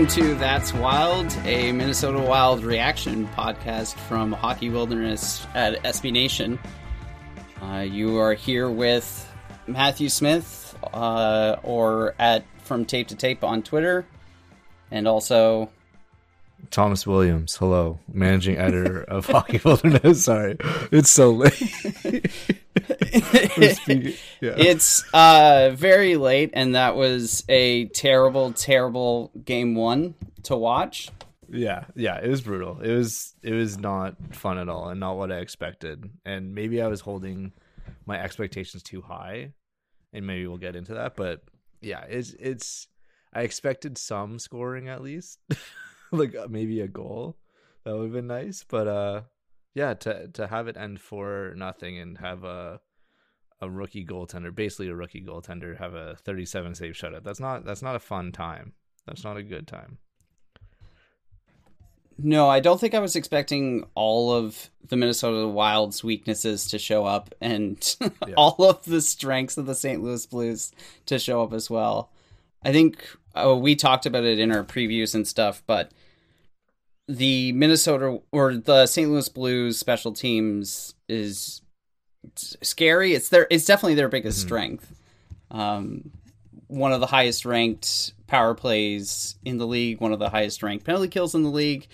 Welcome 0.00 0.22
to 0.22 0.34
That's 0.36 0.72
Wild, 0.72 1.30
a 1.44 1.72
Minnesota 1.72 2.20
Wild 2.20 2.64
reaction 2.64 3.28
podcast 3.36 3.96
from 3.96 4.32
Hockey 4.32 4.70
Wilderness 4.70 5.46
at 5.54 5.74
SB 5.82 6.10
Nation. 6.10 6.58
Uh, 7.60 7.80
you 7.80 8.16
are 8.16 8.32
here 8.32 8.70
with 8.70 9.30
Matthew 9.66 10.08
Smith, 10.08 10.74
uh, 10.94 11.56
or 11.62 12.14
at 12.18 12.46
From 12.64 12.86
Tape 12.86 13.08
to 13.08 13.14
Tape 13.14 13.44
on 13.44 13.62
Twitter, 13.62 14.06
and 14.90 15.06
also 15.06 15.68
Thomas 16.70 17.06
Williams. 17.06 17.56
Hello, 17.56 17.98
managing 18.12 18.56
editor 18.56 19.02
of 19.02 19.26
Hockey 19.30 19.60
Wilderness. 19.64 20.24
Sorry, 20.24 20.56
it's 20.92 21.10
so 21.10 21.32
late. 21.32 21.60
yeah. 24.40 24.54
It's 24.56 25.04
uh, 25.12 25.72
very 25.74 26.16
late, 26.16 26.50
and 26.52 26.74
that 26.74 26.94
was 26.94 27.44
a 27.48 27.86
terrible, 27.86 28.52
terrible 28.52 29.32
game 29.44 29.74
one 29.74 30.14
to 30.44 30.56
watch. 30.56 31.08
Yeah, 31.48 31.84
yeah, 31.96 32.18
it 32.18 32.28
was 32.28 32.40
brutal. 32.40 32.80
It 32.80 32.92
was 32.94 33.34
it 33.42 33.52
was 33.52 33.78
not 33.78 34.16
fun 34.34 34.58
at 34.58 34.68
all, 34.68 34.88
and 34.88 35.00
not 35.00 35.16
what 35.16 35.32
I 35.32 35.38
expected. 35.38 36.08
And 36.24 36.54
maybe 36.54 36.80
I 36.80 36.86
was 36.86 37.00
holding 37.00 37.52
my 38.06 38.20
expectations 38.20 38.84
too 38.84 39.02
high, 39.02 39.52
and 40.12 40.26
maybe 40.26 40.46
we'll 40.46 40.58
get 40.58 40.76
into 40.76 40.94
that. 40.94 41.16
But 41.16 41.42
yeah, 41.80 42.04
it's 42.08 42.34
it's 42.38 42.86
I 43.34 43.42
expected 43.42 43.98
some 43.98 44.38
scoring 44.38 44.88
at 44.88 45.02
least, 45.02 45.40
like 46.18 46.34
uh, 46.34 46.48
maybe 46.48 46.80
a 46.80 46.88
goal. 46.88 47.36
That 47.84 47.96
would 47.96 48.04
have 48.04 48.12
been 48.12 48.26
nice, 48.26 48.64
but 48.68 48.86
uh, 48.86 49.22
yeah, 49.74 49.94
to 49.94 50.28
to 50.28 50.46
have 50.46 50.68
it 50.68 50.76
end 50.76 51.00
for 51.00 51.54
nothing 51.56 51.98
and 51.98 52.18
have 52.18 52.44
a 52.44 52.80
a 53.60 53.70
rookie 53.70 54.04
goaltender, 54.04 54.54
basically 54.54 54.88
a 54.88 54.94
rookie 54.94 55.22
goaltender, 55.22 55.78
have 55.78 55.94
a 55.94 56.16
37 56.16 56.74
save 56.74 56.94
shutout. 56.94 57.24
That's 57.24 57.40
not 57.40 57.64
that's 57.64 57.82
not 57.82 57.96
a 57.96 58.00
fun 58.00 58.32
time. 58.32 58.72
That's 59.06 59.24
not 59.24 59.36
a 59.36 59.42
good 59.42 59.66
time. 59.66 59.98
No, 62.22 62.48
I 62.48 62.60
don't 62.60 62.78
think 62.78 62.94
I 62.94 62.98
was 62.98 63.16
expecting 63.16 63.86
all 63.94 64.32
of 64.32 64.70
the 64.86 64.96
Minnesota 64.96 65.48
Wild's 65.48 66.04
weaknesses 66.04 66.66
to 66.68 66.78
show 66.78 67.06
up 67.06 67.34
and 67.40 67.96
yeah. 68.00 68.34
all 68.36 68.62
of 68.64 68.84
the 68.84 69.00
strengths 69.00 69.56
of 69.56 69.64
the 69.64 69.74
St. 69.74 70.02
Louis 70.02 70.26
Blues 70.26 70.72
to 71.06 71.18
show 71.18 71.42
up 71.42 71.54
as 71.54 71.70
well. 71.70 72.10
I 72.62 72.72
think 72.72 73.02
oh, 73.34 73.56
we 73.56 73.74
talked 73.74 74.06
about 74.06 74.24
it 74.24 74.38
in 74.38 74.52
our 74.52 74.64
previews 74.64 75.14
and 75.14 75.26
stuff, 75.26 75.62
but 75.66 75.92
the 77.08 77.52
Minnesota 77.52 78.20
or 78.30 78.54
the 78.54 78.86
St. 78.86 79.10
Louis 79.10 79.28
Blues 79.28 79.78
special 79.78 80.12
teams 80.12 80.94
is 81.08 81.62
scary. 82.36 83.14
It's 83.14 83.28
their 83.28 83.46
it's 83.50 83.64
definitely 83.64 83.96
their 83.96 84.08
biggest 84.08 84.38
mm-hmm. 84.38 84.46
strength. 84.46 84.94
Um, 85.50 86.12
one 86.68 86.92
of 86.92 87.00
the 87.00 87.06
highest 87.06 87.44
ranked 87.44 88.12
power 88.28 88.54
plays 88.54 89.36
in 89.44 89.58
the 89.58 89.66
league, 89.66 90.00
one 90.00 90.12
of 90.12 90.20
the 90.20 90.30
highest 90.30 90.62
ranked 90.62 90.84
penalty 90.84 91.08
kills 91.08 91.34
in 91.34 91.42
the 91.42 91.50
league, 91.50 91.88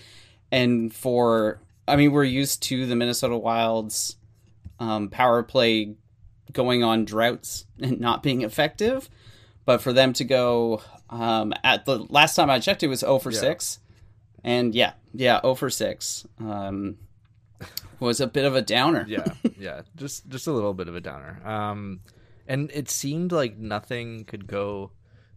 and 0.51 0.93
for 0.93 1.59
I 1.87 1.95
mean 1.95 2.11
we're 2.11 2.23
used 2.23 2.61
to 2.63 2.85
the 2.85 2.95
Minnesota 2.95 3.37
Wild's 3.37 4.17
um, 4.79 5.09
power 5.09 5.41
play 5.41 5.95
going 6.51 6.83
on 6.83 7.05
droughts 7.05 7.65
and 7.79 7.99
not 7.99 8.21
being 8.21 8.43
effective, 8.43 9.09
but 9.65 9.81
for 9.81 9.93
them 9.93 10.13
to 10.13 10.23
go 10.23 10.81
um, 11.09 11.53
at 11.63 11.85
the 11.85 11.99
last 12.09 12.35
time 12.35 12.49
I 12.49 12.59
checked, 12.59 12.83
it 12.83 12.87
was 12.87 13.01
0 13.01 13.19
for 13.19 13.31
yeah. 13.31 13.39
six, 13.39 13.79
and 14.43 14.73
yeah, 14.75 14.93
yeah, 15.13 15.41
0 15.41 15.55
for 15.55 15.69
six. 15.69 16.25
Um, 16.39 16.97
was 17.99 18.21
a 18.21 18.27
bit 18.27 18.45
of 18.45 18.55
a 18.55 18.61
downer. 18.61 19.05
yeah, 19.07 19.25
yeah, 19.57 19.81
just 19.95 20.27
just 20.29 20.47
a 20.47 20.51
little 20.51 20.73
bit 20.73 20.87
of 20.87 20.95
a 20.95 21.01
downer. 21.01 21.41
Um, 21.45 22.01
and 22.47 22.71
it 22.73 22.89
seemed 22.89 23.31
like 23.31 23.57
nothing 23.57 24.25
could 24.25 24.47
go 24.47 24.91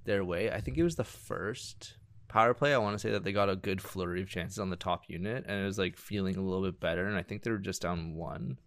their 0.04 0.24
way. 0.24 0.50
I 0.50 0.60
think 0.60 0.78
it 0.78 0.82
was 0.82 0.96
the 0.96 1.04
first 1.04 1.94
power 2.28 2.54
play. 2.54 2.74
I 2.74 2.78
want 2.78 2.94
to 2.94 2.98
say 2.98 3.10
that 3.10 3.24
they 3.24 3.32
got 3.32 3.50
a 3.50 3.56
good 3.56 3.80
flurry 3.80 4.22
of 4.22 4.28
chances 4.28 4.58
on 4.58 4.70
the 4.70 4.76
top 4.76 5.04
unit, 5.08 5.44
and 5.46 5.60
it 5.60 5.64
was 5.64 5.78
like 5.78 5.96
feeling 5.96 6.36
a 6.36 6.42
little 6.42 6.64
bit 6.64 6.80
better. 6.80 7.06
And 7.06 7.16
I 7.16 7.22
think 7.22 7.42
they 7.42 7.50
were 7.50 7.58
just 7.58 7.82
down 7.82 8.14
one 8.14 8.58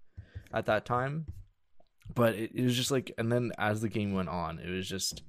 at 0.54 0.66
that 0.66 0.86
time. 0.86 1.28
But 2.14 2.36
it, 2.36 2.52
it 2.54 2.64
was 2.64 2.76
just 2.76 2.92
like, 2.92 3.12
and 3.18 3.32
then 3.32 3.52
as 3.58 3.82
the 3.82 3.90
game 3.90 4.14
went 4.14 4.30
on, 4.30 4.60
it 4.60 4.70
was 4.70 4.88
just 4.88 5.24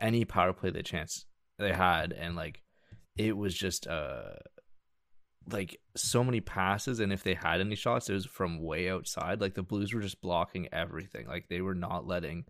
any 0.00 0.24
power 0.24 0.52
play 0.52 0.70
the 0.70 0.82
chance 0.82 1.26
they 1.58 1.72
had, 1.72 2.12
and 2.12 2.36
like 2.36 2.62
it 3.16 3.36
was 3.36 3.54
just 3.54 3.86
uh 3.86 4.34
like 5.52 5.80
so 5.96 6.22
many 6.22 6.40
passes 6.40 7.00
and 7.00 7.12
if 7.12 7.22
they 7.22 7.34
had 7.34 7.60
any 7.60 7.74
shots 7.74 8.08
it 8.08 8.14
was 8.14 8.26
from 8.26 8.62
way 8.62 8.90
outside. 8.90 9.40
Like 9.40 9.54
the 9.54 9.62
blues 9.62 9.92
were 9.92 10.00
just 10.00 10.20
blocking 10.20 10.68
everything. 10.72 11.26
Like 11.26 11.48
they 11.48 11.60
were 11.60 11.74
not 11.74 12.06
letting 12.06 12.44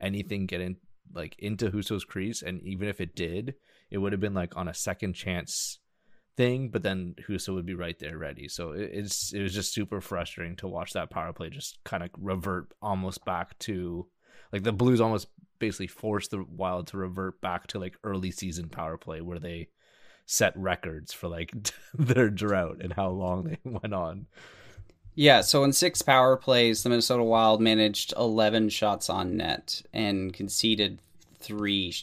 anything 0.00 0.46
get 0.46 0.60
in 0.60 0.76
like 1.14 1.36
into 1.38 1.70
Husso's 1.70 2.04
crease 2.04 2.42
and 2.42 2.60
even 2.62 2.88
if 2.88 3.00
it 3.00 3.14
did 3.14 3.54
it 3.90 3.98
would 3.98 4.12
have 4.12 4.20
been 4.20 4.34
like 4.34 4.56
on 4.56 4.68
a 4.68 4.74
second 4.74 5.14
chance 5.14 5.78
thing 6.36 6.70
but 6.70 6.82
then 6.82 7.14
Husso 7.28 7.54
would 7.54 7.66
be 7.66 7.74
right 7.74 7.98
there 7.98 8.18
ready. 8.18 8.48
So 8.48 8.72
it, 8.72 8.90
it's 8.92 9.32
it 9.32 9.42
was 9.42 9.54
just 9.54 9.74
super 9.74 10.00
frustrating 10.00 10.56
to 10.56 10.68
watch 10.68 10.92
that 10.92 11.10
power 11.10 11.32
play 11.32 11.50
just 11.50 11.78
kind 11.84 12.02
of 12.02 12.10
revert 12.18 12.68
almost 12.80 13.24
back 13.24 13.58
to 13.60 14.06
like 14.52 14.62
the 14.62 14.72
blues 14.72 15.00
almost 15.00 15.28
basically 15.62 15.86
forced 15.86 16.32
the 16.32 16.42
wild 16.42 16.88
to 16.88 16.96
revert 16.96 17.40
back 17.40 17.68
to 17.68 17.78
like 17.78 17.96
early 18.02 18.32
season 18.32 18.68
power 18.68 18.98
play 18.98 19.20
where 19.20 19.38
they 19.38 19.68
set 20.26 20.52
records 20.56 21.12
for 21.12 21.28
like 21.28 21.52
their 21.94 22.28
drought 22.28 22.78
and 22.80 22.92
how 22.92 23.08
long 23.08 23.44
they 23.44 23.58
went 23.64 23.94
on. 23.94 24.26
Yeah, 25.14 25.40
so 25.42 25.62
in 25.62 25.72
six 25.72 26.02
power 26.02 26.36
plays, 26.36 26.82
the 26.82 26.88
Minnesota 26.88 27.22
Wild 27.22 27.60
managed 27.60 28.12
11 28.16 28.70
shots 28.70 29.08
on 29.08 29.36
net 29.36 29.80
and 29.92 30.32
conceded 30.32 30.98
three 31.38 31.94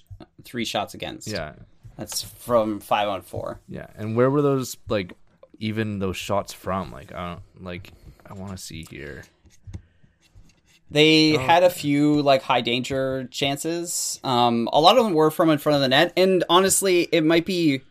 three 0.46 0.64
shots 0.64 0.94
against. 0.94 1.28
Yeah. 1.28 1.56
That's 1.98 2.22
from 2.22 2.80
5 2.80 3.10
on 3.10 3.22
4. 3.24 3.60
Yeah. 3.68 3.88
And 3.98 4.16
where 4.16 4.30
were 4.30 4.42
those 4.42 4.78
like 4.88 5.12
even 5.60 6.00
those 6.00 6.16
shots 6.16 6.54
from? 6.54 6.94
Like 6.94 7.12
I 7.12 7.34
don't 7.34 7.66
like 7.66 7.92
I 8.26 8.36
want 8.36 8.52
to 8.52 8.58
see 8.58 8.86
here. 8.90 9.24
They 10.92 11.36
oh. 11.36 11.40
had 11.40 11.64
a 11.64 11.70
few 11.70 12.22
like 12.22 12.42
high 12.42 12.62
danger 12.62 13.28
chances. 13.32 14.20
Um, 14.24 14.68
a 14.74 14.82
lot 14.82 14.98
of 14.98 15.04
them 15.04 15.14
were 15.14 15.32
from 15.32 15.50
in 15.50 15.60
front 15.60 15.76
of 15.76 15.82
the 15.82 15.88
net, 15.88 16.14
and 16.18 16.44
honestly, 16.50 17.08
it 17.12 17.24
might 17.24 17.46
be 17.46 17.82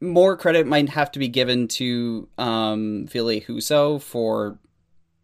more 0.00 0.36
credit 0.36 0.66
might 0.66 0.88
have 0.90 1.10
to 1.12 1.18
be 1.18 1.28
given 1.28 1.66
to 1.66 2.28
um, 2.36 3.06
Ville 3.06 3.40
Husso 3.40 4.00
for 4.00 4.58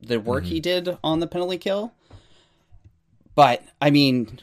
the 0.00 0.18
work 0.18 0.44
mm-hmm. 0.44 0.52
he 0.52 0.60
did 0.60 0.96
on 1.04 1.20
the 1.20 1.26
penalty 1.26 1.58
kill. 1.58 1.92
But 3.34 3.62
I 3.80 3.90
mean, 3.90 4.38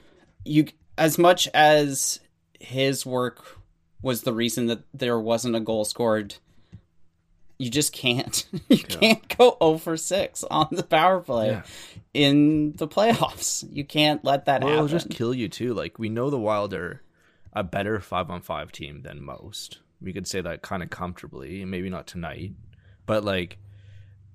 you 0.46 0.68
as 0.98 1.18
much 1.18 1.48
as 1.54 2.20
his 2.60 3.06
work 3.06 3.58
was 4.02 4.22
the 4.22 4.34
reason 4.34 4.68
that 4.68 4.80
there 4.94 5.20
wasn't 5.20 5.56
a 5.56 5.60
goal 5.60 5.86
scored, 5.86 6.36
you 7.58 7.70
just 7.70 7.94
can't. 7.94 8.46
You 8.70 8.78
yeah. 8.90 8.96
can't 8.98 9.38
go 9.38 9.58
0 9.62 9.78
for 9.78 9.98
6 9.98 10.44
on 10.46 10.68
the 10.72 10.84
power 10.84 11.20
play 11.22 11.48
yeah. 11.48 11.64
in 12.14 12.74
the 12.74 12.88
playoffs. 12.88 13.66
You 13.72 13.86
can't 13.86 14.24
let 14.24 14.46
that 14.46 14.62
well, 14.62 14.70
happen. 14.70 14.86
It'll 14.86 14.98
just 15.00 15.10
kill 15.10 15.34
you 15.34 15.48
too. 15.48 15.74
Like 15.74 15.98
we 15.98 16.10
know 16.10 16.30
the 16.30 16.40
wild 16.40 16.74
are 16.74 17.02
a 17.54 17.64
better 17.64 18.00
5 18.00 18.30
on 18.30 18.42
5 18.42 18.72
team 18.72 19.02
than 19.04 19.24
most 19.24 19.80
we 20.02 20.14
could 20.14 20.28
say 20.28 20.42
that 20.42 20.62
kind 20.62 20.84
of 20.84 20.90
comfortably. 20.90 21.64
Maybe 21.66 21.90
not 21.90 22.08
tonight, 22.08 22.54
but 23.06 23.24
like 23.24 23.58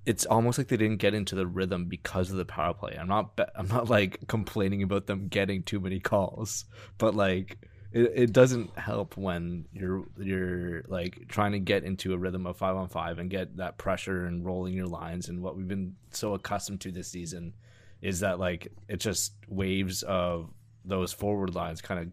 it's 0.05 0.25
almost 0.25 0.57
like 0.57 0.67
they 0.67 0.77
didn't 0.77 0.97
get 0.97 1.13
into 1.13 1.35
the 1.35 1.47
rhythm 1.47 1.85
because 1.85 2.29
of 2.29 2.37
the 2.37 2.45
power 2.45 2.73
play. 2.73 2.97
I'm 2.99 3.07
not 3.07 3.39
I'm 3.55 3.67
not 3.67 3.89
like 3.89 4.19
complaining 4.27 4.83
about 4.83 5.07
them 5.07 5.27
getting 5.27 5.63
too 5.63 5.79
many 5.79 5.99
calls, 5.99 6.65
but 6.97 7.15
like 7.15 7.57
it, 7.93 8.11
it 8.15 8.33
doesn't 8.33 8.77
help 8.77 9.15
when 9.15 9.65
you're 9.71 10.05
you're 10.17 10.83
like 10.87 11.27
trying 11.29 11.53
to 11.53 11.59
get 11.59 11.83
into 11.83 12.13
a 12.13 12.17
rhythm 12.17 12.45
of 12.45 12.57
5 12.57 12.75
on 12.75 12.87
5 12.89 13.19
and 13.19 13.29
get 13.29 13.57
that 13.57 13.77
pressure 13.77 14.25
and 14.25 14.45
rolling 14.45 14.73
your 14.73 14.87
lines 14.87 15.29
and 15.29 15.41
what 15.41 15.55
we've 15.55 15.67
been 15.67 15.95
so 16.11 16.33
accustomed 16.33 16.81
to 16.81 16.91
this 16.91 17.07
season 17.07 17.53
is 18.01 18.19
that 18.19 18.39
like 18.39 18.67
it's 18.89 19.03
just 19.03 19.33
waves 19.47 20.03
of 20.03 20.49
those 20.85 21.13
forward 21.13 21.55
lines 21.55 21.81
kind 21.81 21.99
of 21.99 22.07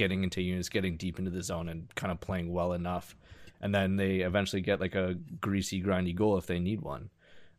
getting 0.00 0.22
into 0.24 0.40
units, 0.40 0.68
getting 0.68 0.96
deep 0.96 1.18
into 1.18 1.30
the 1.30 1.42
zone, 1.42 1.68
and 1.68 1.94
kind 1.94 2.10
of 2.10 2.20
playing 2.20 2.50
well 2.52 2.72
enough. 2.72 3.14
And 3.60 3.74
then 3.74 3.96
they 3.96 4.20
eventually 4.20 4.62
get 4.62 4.80
like 4.80 4.94
a 4.94 5.14
greasy, 5.40 5.82
grindy 5.82 6.14
goal 6.14 6.38
if 6.38 6.46
they 6.46 6.58
need 6.58 6.80
one. 6.80 7.10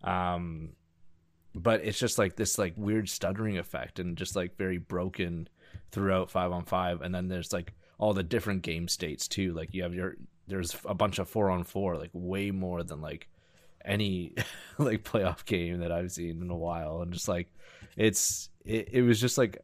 Um, 0.03 0.69
but 1.53 1.81
it's 1.83 1.99
just 1.99 2.17
like 2.17 2.35
this 2.35 2.57
like 2.57 2.73
weird 2.75 3.09
stuttering 3.09 3.57
effect 3.57 3.99
and 3.99 4.17
just 4.17 4.35
like 4.35 4.57
very 4.57 4.79
broken 4.79 5.47
throughout 5.91 6.31
five 6.31 6.51
on 6.51 6.65
five. 6.65 7.01
And 7.01 7.13
then 7.13 7.27
there's 7.27 7.53
like 7.53 7.73
all 7.97 8.13
the 8.13 8.23
different 8.23 8.61
game 8.63 8.87
states 8.87 9.27
too. 9.27 9.53
Like 9.53 9.73
you 9.73 9.83
have 9.83 9.93
your 9.93 10.15
there's 10.47 10.75
a 10.85 10.93
bunch 10.93 11.19
of 11.19 11.29
four 11.29 11.49
on 11.49 11.63
four, 11.63 11.97
like 11.97 12.09
way 12.13 12.51
more 12.51 12.83
than 12.83 13.01
like 13.01 13.27
any 13.85 14.33
like 14.77 15.03
playoff 15.03 15.45
game 15.45 15.79
that 15.79 15.91
I've 15.91 16.11
seen 16.11 16.41
in 16.41 16.49
a 16.49 16.57
while. 16.57 17.01
And 17.01 17.13
just 17.13 17.27
like 17.27 17.47
it's 17.97 18.49
it, 18.65 18.89
it 18.91 19.01
was 19.01 19.19
just 19.19 19.37
like 19.37 19.59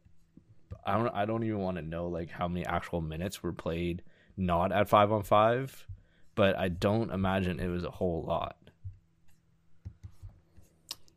I 0.84 0.96
don't 0.96 1.14
I 1.14 1.24
don't 1.24 1.44
even 1.44 1.58
want 1.58 1.76
to 1.76 1.82
know 1.82 2.08
like 2.08 2.30
how 2.30 2.48
many 2.48 2.64
actual 2.64 3.00
minutes 3.00 3.42
were 3.42 3.52
played 3.52 4.02
not 4.36 4.72
at 4.72 4.88
five 4.88 5.12
on 5.12 5.22
five, 5.22 5.86
but 6.34 6.56
I 6.56 6.68
don't 6.68 7.10
imagine 7.10 7.60
it 7.60 7.68
was 7.68 7.84
a 7.84 7.90
whole 7.90 8.24
lot. 8.26 8.56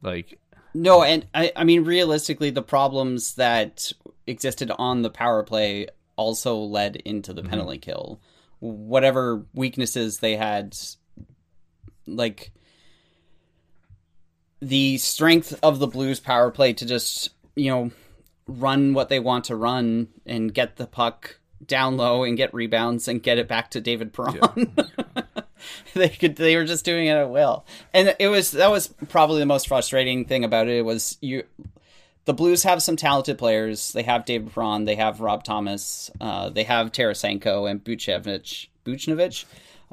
Like 0.02 0.40
no, 0.74 1.04
and 1.04 1.26
I 1.34 1.52
I 1.56 1.64
mean 1.64 1.84
realistically 1.84 2.50
the 2.50 2.64
problems 2.64 3.36
that 3.36 3.92
existed 4.31 4.72
on 4.78 5.04
the 5.04 5.10
power 5.10 5.44
play 5.44 5.88
also 6.16 6.57
led 6.57 6.95
into 6.98 7.33
the 7.33 7.42
mm-hmm. 7.42 7.51
penalty 7.51 7.78
kill 7.78 8.19
whatever 8.62 9.44
weaknesses 9.54 10.19
they 10.19 10.38
had, 10.38 10.78
like 12.07 12.51
the 14.62 14.98
strength 15.00 15.60
of 15.63 15.80
the 15.80 15.88
Blues 15.88 16.19
power 16.19 16.51
play 16.51 16.72
to 16.74 16.86
just 16.86 17.31
you 17.56 17.69
know 17.69 17.92
run 18.48 18.94
what 18.94 19.10
they 19.10 19.19
want 19.19 19.45
to 19.45 19.56
run 19.56 20.07
and 20.25 20.54
get 20.54 20.77
the 20.77 20.88
puck 20.88 21.39
down 21.66 21.98
low 21.98 22.24
and 22.24 22.38
get 22.38 22.54
rebounds 22.54 23.07
and 23.07 23.22
get 23.22 23.38
it 23.38 23.48
back 23.48 23.72
to 23.72 23.81
David 23.81 24.13
Perron. 24.13 24.39
Yeah. 24.77 25.24
they 25.94 26.10
could 26.10 26.36
they 26.36 26.56
were 26.56 26.66
just 26.66 26.86
doing 26.86 27.07
it 27.07 27.12
at 27.12 27.30
will. 27.30 27.66
And 27.94 28.16
it 28.19 28.27
was 28.27 28.51
that 28.51 28.69
was 28.69 28.88
probably 29.10 29.39
the 29.39 29.45
most 29.48 29.68
frustrating 29.68 30.25
thing 30.25 30.44
about 30.44 30.68
it 30.68 30.86
was 30.86 31.18
you 31.22 31.44
the 32.26 32.34
Blues 32.34 32.64
have 32.64 32.84
some 32.84 32.96
talented 32.96 33.38
players. 33.38 33.94
They 33.94 34.04
have 34.04 34.26
David 34.26 34.54
Perron, 34.54 34.86
they 34.86 34.96
have 34.96 35.22
Rob 35.22 35.44
Thomas, 35.44 36.12
uh, 36.20 36.50
they 36.50 36.64
have 36.64 36.92
Tarasenko 36.92 37.70
and 37.70 37.84
Buchnevich, 37.84 38.68
Buchnevich, 38.86 39.46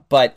but 0.09 0.37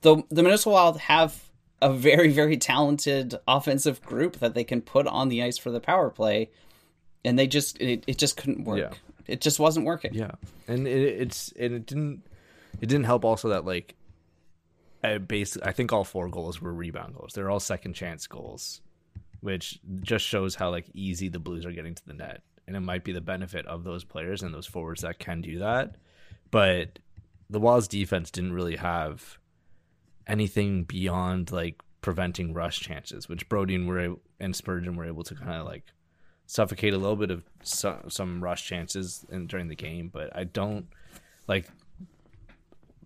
the 0.00 0.22
the 0.30 0.42
Minnesota 0.42 0.74
Wild 0.74 0.98
have 1.00 1.48
a 1.80 1.92
very 1.92 2.32
very 2.32 2.56
talented 2.56 3.36
offensive 3.46 4.02
group 4.02 4.38
that 4.38 4.54
they 4.54 4.64
can 4.64 4.80
put 4.80 5.06
on 5.06 5.28
the 5.28 5.42
ice 5.42 5.58
for 5.58 5.70
the 5.70 5.80
power 5.80 6.10
play, 6.10 6.50
and 7.24 7.38
they 7.38 7.46
just 7.46 7.80
it, 7.80 8.04
it 8.06 8.18
just 8.18 8.36
couldn't 8.36 8.64
work. 8.64 8.78
Yeah. 8.78 8.90
It 9.28 9.40
just 9.40 9.60
wasn't 9.60 9.86
working. 9.86 10.14
Yeah, 10.14 10.32
and 10.66 10.88
it, 10.88 11.00
it's 11.00 11.52
and 11.52 11.74
it 11.74 11.86
didn't 11.86 12.24
it 12.80 12.86
didn't 12.86 13.04
help 13.04 13.24
also 13.24 13.50
that 13.50 13.64
like 13.64 13.94
I 15.04 15.18
basically 15.18 15.68
I 15.68 15.72
think 15.72 15.92
all 15.92 16.02
four 16.02 16.28
goals 16.28 16.60
were 16.60 16.74
rebound 16.74 17.14
goals. 17.14 17.32
They're 17.34 17.50
all 17.50 17.60
second 17.60 17.94
chance 17.94 18.26
goals 18.26 18.80
which 19.42 19.80
just 20.00 20.24
shows 20.24 20.54
how 20.54 20.70
like 20.70 20.86
easy 20.94 21.28
the 21.28 21.38
Blues 21.38 21.66
are 21.66 21.72
getting 21.72 21.94
to 21.94 22.06
the 22.06 22.14
net. 22.14 22.42
And 22.66 22.76
it 22.76 22.80
might 22.80 23.04
be 23.04 23.12
the 23.12 23.20
benefit 23.20 23.66
of 23.66 23.84
those 23.84 24.04
players 24.04 24.42
and 24.42 24.54
those 24.54 24.66
forwards 24.66 25.02
that 25.02 25.18
can 25.18 25.40
do 25.40 25.58
that. 25.58 25.96
But 26.50 27.00
the 27.50 27.58
Wild's 27.58 27.88
defense 27.88 28.30
didn't 28.30 28.52
really 28.52 28.76
have 28.76 29.38
anything 30.26 30.84
beyond 30.84 31.50
like 31.50 31.82
preventing 32.00 32.54
rush 32.54 32.80
chances, 32.80 33.28
which 33.28 33.48
Brodie 33.48 33.74
and, 33.74 33.88
were, 33.88 34.14
and 34.38 34.54
Spurgeon 34.54 34.96
were 34.96 35.06
able 35.06 35.24
to 35.24 35.34
kind 35.34 35.60
of 35.60 35.66
like 35.66 35.84
suffocate 36.46 36.94
a 36.94 36.98
little 36.98 37.16
bit 37.16 37.32
of 37.32 37.42
some, 37.64 38.08
some 38.08 38.42
rush 38.42 38.64
chances 38.64 39.26
in, 39.28 39.48
during 39.48 39.66
the 39.66 39.74
game. 39.74 40.08
But 40.08 40.34
I 40.36 40.44
don't 40.44 40.86
like 41.48 41.68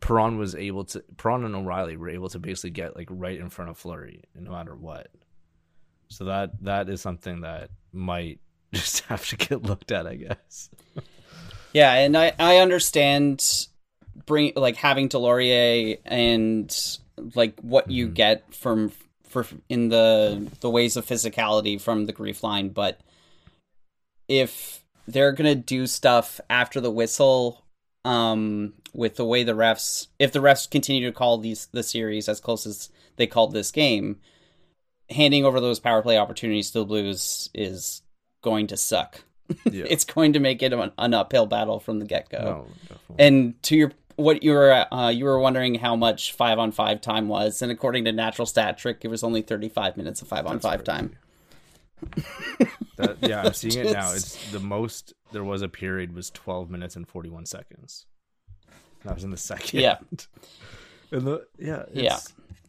Perron 0.01 0.39
was 0.39 0.55
able 0.55 0.85
to 0.85 1.03
Perron 1.17 1.45
and 1.45 1.57
O'Reilly 1.57 1.97
were 1.97 2.11
able 2.11 2.29
to 2.29 2.39
basically 2.39 2.71
get 2.71 2.95
like 2.95 3.09
right 3.11 3.41
in 3.41 3.49
front 3.49 3.71
of 3.71 3.79
Fleury 3.79 4.25
no 4.35 4.51
matter 4.51 4.75
what. 4.75 5.09
So 6.09 6.25
that 6.25 6.63
that 6.63 6.89
is 6.89 7.01
something 7.01 7.41
that 7.41 7.71
might 7.93 8.41
just 8.73 9.01
have 9.05 9.27
to 9.29 9.37
get 9.37 9.63
looked 9.63 9.93
at, 9.93 10.07
I 10.07 10.17
guess. 10.17 10.71
yeah, 11.73 11.93
and 11.95 12.17
I 12.17 12.33
I 12.39 12.59
understand 12.59 13.69
bring 14.27 14.53
like 14.57 14.77
having 14.77 15.09
Deslauriers 15.09 15.99
and 16.05 16.99
like 17.35 17.59
what 17.61 17.91
you 17.91 18.07
mm-hmm. 18.07 18.15
get 18.15 18.55
from 18.55 18.93
for 19.25 19.47
in 19.69 19.89
the 19.89 20.51
the 20.61 20.71
ways 20.71 20.97
of 20.97 21.07
physicality 21.07 21.81
from 21.81 22.07
the 22.07 22.13
GREEF 22.13 22.43
line, 22.43 22.71
but 22.71 23.01
if 24.29 24.85
they're 25.07 25.33
gonna 25.33 25.55
do 25.55 25.87
stuff 25.87 26.41
after 26.51 26.81
the 26.81 26.91
whistle, 26.91 27.65
um, 28.05 28.73
with 28.93 29.17
the 29.17 29.25
way 29.25 29.43
the 29.43 29.53
refs, 29.53 30.07
if 30.19 30.33
the 30.33 30.39
refs 30.39 30.71
continue 30.71 31.07
to 31.07 31.17
call 31.17 31.39
these 31.39 31.67
the 31.73 31.83
series 31.83 32.29
as 32.29 32.41
close 32.41 32.67
as 32.67 32.91
they 33.17 33.27
called 33.27 33.53
this 33.53 33.71
game, 33.71 34.21
handing 35.11 35.45
over 35.45 35.61
those 35.61 35.79
power 35.79 36.03
play 36.03 36.19
opportunities 36.19 36.71
to 36.71 36.81
the 36.81 36.85
Blues 36.85 37.51
is 37.55 38.03
going 38.43 38.67
to 38.69 38.77
suck. 38.77 39.23
Yeah. 39.71 39.85
it's 39.89 40.05
going 40.05 40.33
to 40.33 40.41
make 40.41 40.61
it 40.61 40.73
an, 40.73 40.91
an 40.99 41.15
uphill 41.15 41.47
battle 41.47 41.79
from 41.79 42.01
the 42.01 42.05
get 42.05 42.29
go. 42.31 42.67
No, 42.91 42.97
and 43.17 43.63
to 43.63 43.77
your 43.77 43.93
what 44.17 44.43
you 44.43 44.51
were 44.51 44.87
uh, 44.93 45.09
you 45.11 45.25
were 45.25 45.39
wondering 45.39 45.77
how 45.77 45.95
much 45.95 46.33
five 46.33 46.59
on 46.59 46.73
five 46.73 47.01
time 47.01 47.29
was, 47.29 47.63
and 47.63 47.71
according 47.71 48.07
to 48.07 48.13
Natural 48.13 48.45
Stat 48.47 48.77
Trick, 48.77 48.99
it 49.03 49.09
was 49.09 49.23
only 49.23 49.43
thirty 49.43 49.69
five 49.69 49.97
minutes 49.97 50.21
of 50.21 50.27
five 50.27 50.47
on 50.47 50.59
five 50.59 50.83
time. 50.83 51.17
that, 52.97 53.19
yeah, 53.21 53.43
I'm 53.43 53.53
seeing 53.53 53.87
it 53.87 53.93
now. 53.93 54.13
It's 54.15 54.51
the 54.51 54.59
most 54.59 55.15
there 55.31 55.45
was 55.45 55.63
a 55.63 55.69
period 55.69 56.13
was 56.13 56.31
twelve 56.31 56.69
minutes 56.69 56.97
and 56.97 57.07
forty 57.07 57.29
one 57.29 57.47
seconds. 57.47 58.07
That 59.05 59.15
was 59.15 59.23
in 59.23 59.31
the 59.31 59.37
second. 59.37 59.79
Yeah. 59.79 59.99
and 61.13 61.23
the 61.23 61.47
yeah 61.57 61.85
yeah 61.93 62.19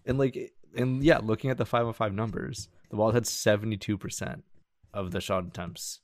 and 0.05 0.17
like 0.17 0.53
and 0.75 1.03
yeah, 1.03 1.19
looking 1.19 1.49
at 1.49 1.57
the 1.57 1.65
505 1.65 2.13
numbers, 2.13 2.69
the 2.89 2.95
Wild 2.95 3.13
had 3.13 3.23
72% 3.23 4.41
of 4.93 5.11
the 5.11 5.21
shot 5.21 5.45
attempts 5.45 5.99